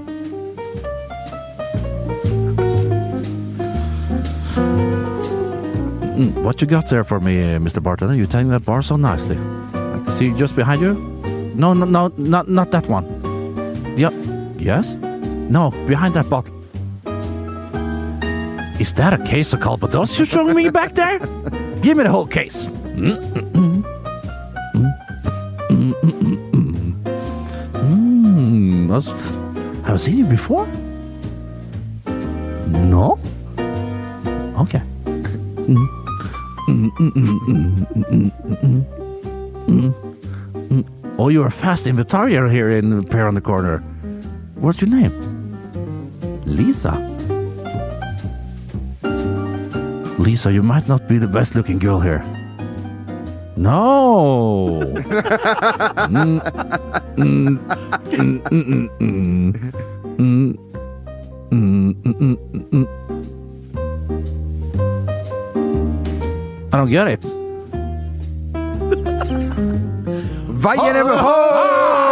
[6.17, 7.83] Mm, what you got there for me, uh, Mr.
[7.83, 8.15] Bartender?
[8.15, 9.37] You telling that bar so nicely.
[9.37, 10.95] I can see just behind you.
[11.55, 13.05] No, no, no, not not that one.
[13.99, 14.13] Yeah,
[14.57, 14.95] yes,
[15.51, 16.62] no, behind that bottle.
[18.83, 21.21] Is that a case of Calvados you're showing me back there?
[21.83, 22.67] Give me the whole case.
[22.67, 23.17] Mm.
[23.53, 23.85] Mm.
[27.79, 28.91] Mm.
[29.85, 30.67] Have I seen you before?
[32.67, 33.21] No?
[34.59, 34.83] Okay.
[41.21, 43.79] Oh, you're a fast inventarian here in Pair on the Corner.
[44.57, 45.13] What's your name?
[46.47, 47.12] Lisa.
[50.23, 52.23] Lisa, you might not be the best looking girl here.
[53.57, 54.81] No.
[56.07, 56.39] Mm,
[57.17, 57.59] mm,
[59.01, 59.67] mm.
[66.73, 67.23] I don't get it.
[70.63, 72.12] Veien er Ho!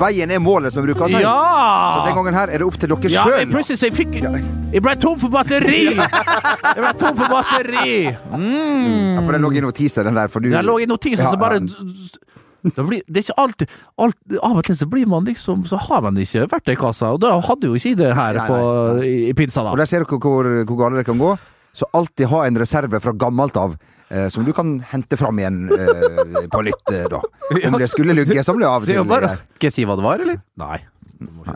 [0.00, 1.20] Veien er målet, som jeg bruker å si.
[1.20, 3.50] Så den gangen her er det opp til dere Ja, sjøl.
[3.52, 5.82] plutselig jeg fikk Jeg ble tom for batteri!
[6.76, 7.92] Jeg ble tom for batteri!
[8.32, 9.20] Mm.
[9.26, 10.28] For den lå i notiser, den der.
[10.32, 12.72] For du Jeg lå i notisen, Ja, så bare ja.
[12.76, 15.78] det, blir, det er ikke alltid alt, Av og til så blir man liksom Så
[15.88, 18.58] har man ikke verktøykassa, og da hadde jo ikke det her Nei, på,
[19.00, 21.34] nei, i, i pinsa, Og der ser dere hvor, hvor gale det kan gå.
[21.76, 23.76] Så alltid ha en reserve fra gammelt av.
[24.10, 27.20] Eh, som du kan hente fram igjen eh, på nytt, eh, da.
[27.70, 29.36] Om det skulle lugge, som det av og til gjør.
[29.54, 30.40] Skal jeg si hva det var, eller?
[30.58, 30.80] Nei.
[31.20, 31.54] Nei.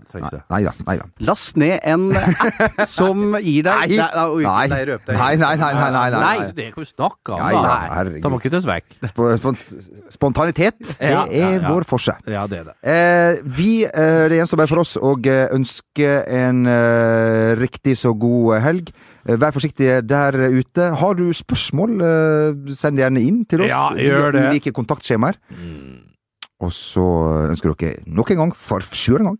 [0.53, 0.61] Nei.
[0.85, 0.95] Nei.
[1.25, 4.09] Last ned en app som gir deg Nei.
[4.45, 5.31] Nei, Nei.
[5.41, 5.55] nei.
[5.65, 7.79] Nei, nei, det kan vi snakke om, da.
[7.95, 8.29] herregud.
[8.29, 8.93] Må ikke tas vekk.
[9.09, 9.65] Sp spont
[10.13, 11.65] spontanitet, det er ja.
[11.65, 12.13] vår forse.
[12.29, 12.77] Ja, det er det.
[12.93, 15.17] Eh, vi, det gjenstår bare for oss å
[15.57, 16.13] ønske
[16.45, 16.63] en
[17.59, 18.93] riktig så god helg.
[19.25, 20.91] Eh, vær forsiktig der ute.
[21.01, 23.71] Har du spørsmål, eh, send gjerne inn til oss.
[23.71, 24.49] Ja, gjør det.
[24.51, 25.35] Ulike kontaktskjemaer.
[26.61, 27.05] Og så
[27.51, 29.39] ønsker dere nok en gang, for sjuende gang,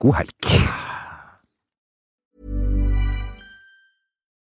[0.00, 0.34] god helg.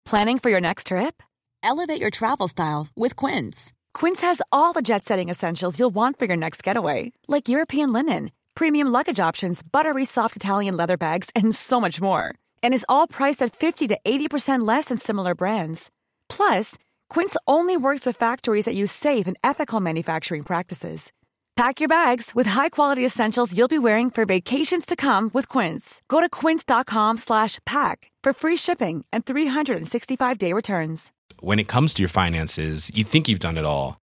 [0.06, 1.24] Planning for your next trip?
[1.64, 3.74] Elevate your travel style with Quince.
[3.93, 7.93] Quince has all the jet setting essentials you'll want for your next getaway, like European
[7.93, 12.36] linen, premium luggage options, buttery soft Italian leather bags, and so much more.
[12.64, 15.89] And is all priced at 50 to 80% less than similar brands.
[16.30, 16.78] Plus,
[17.09, 21.11] Quince only works with factories that use safe and ethical manufacturing practices.
[21.55, 26.01] Pack your bags with high-quality essentials you'll be wearing for vacations to come with Quince.
[26.07, 31.11] Go to quince.com slash pack for free shipping and 365-day returns.
[31.41, 34.03] When it comes to your finances, you think you've done it all.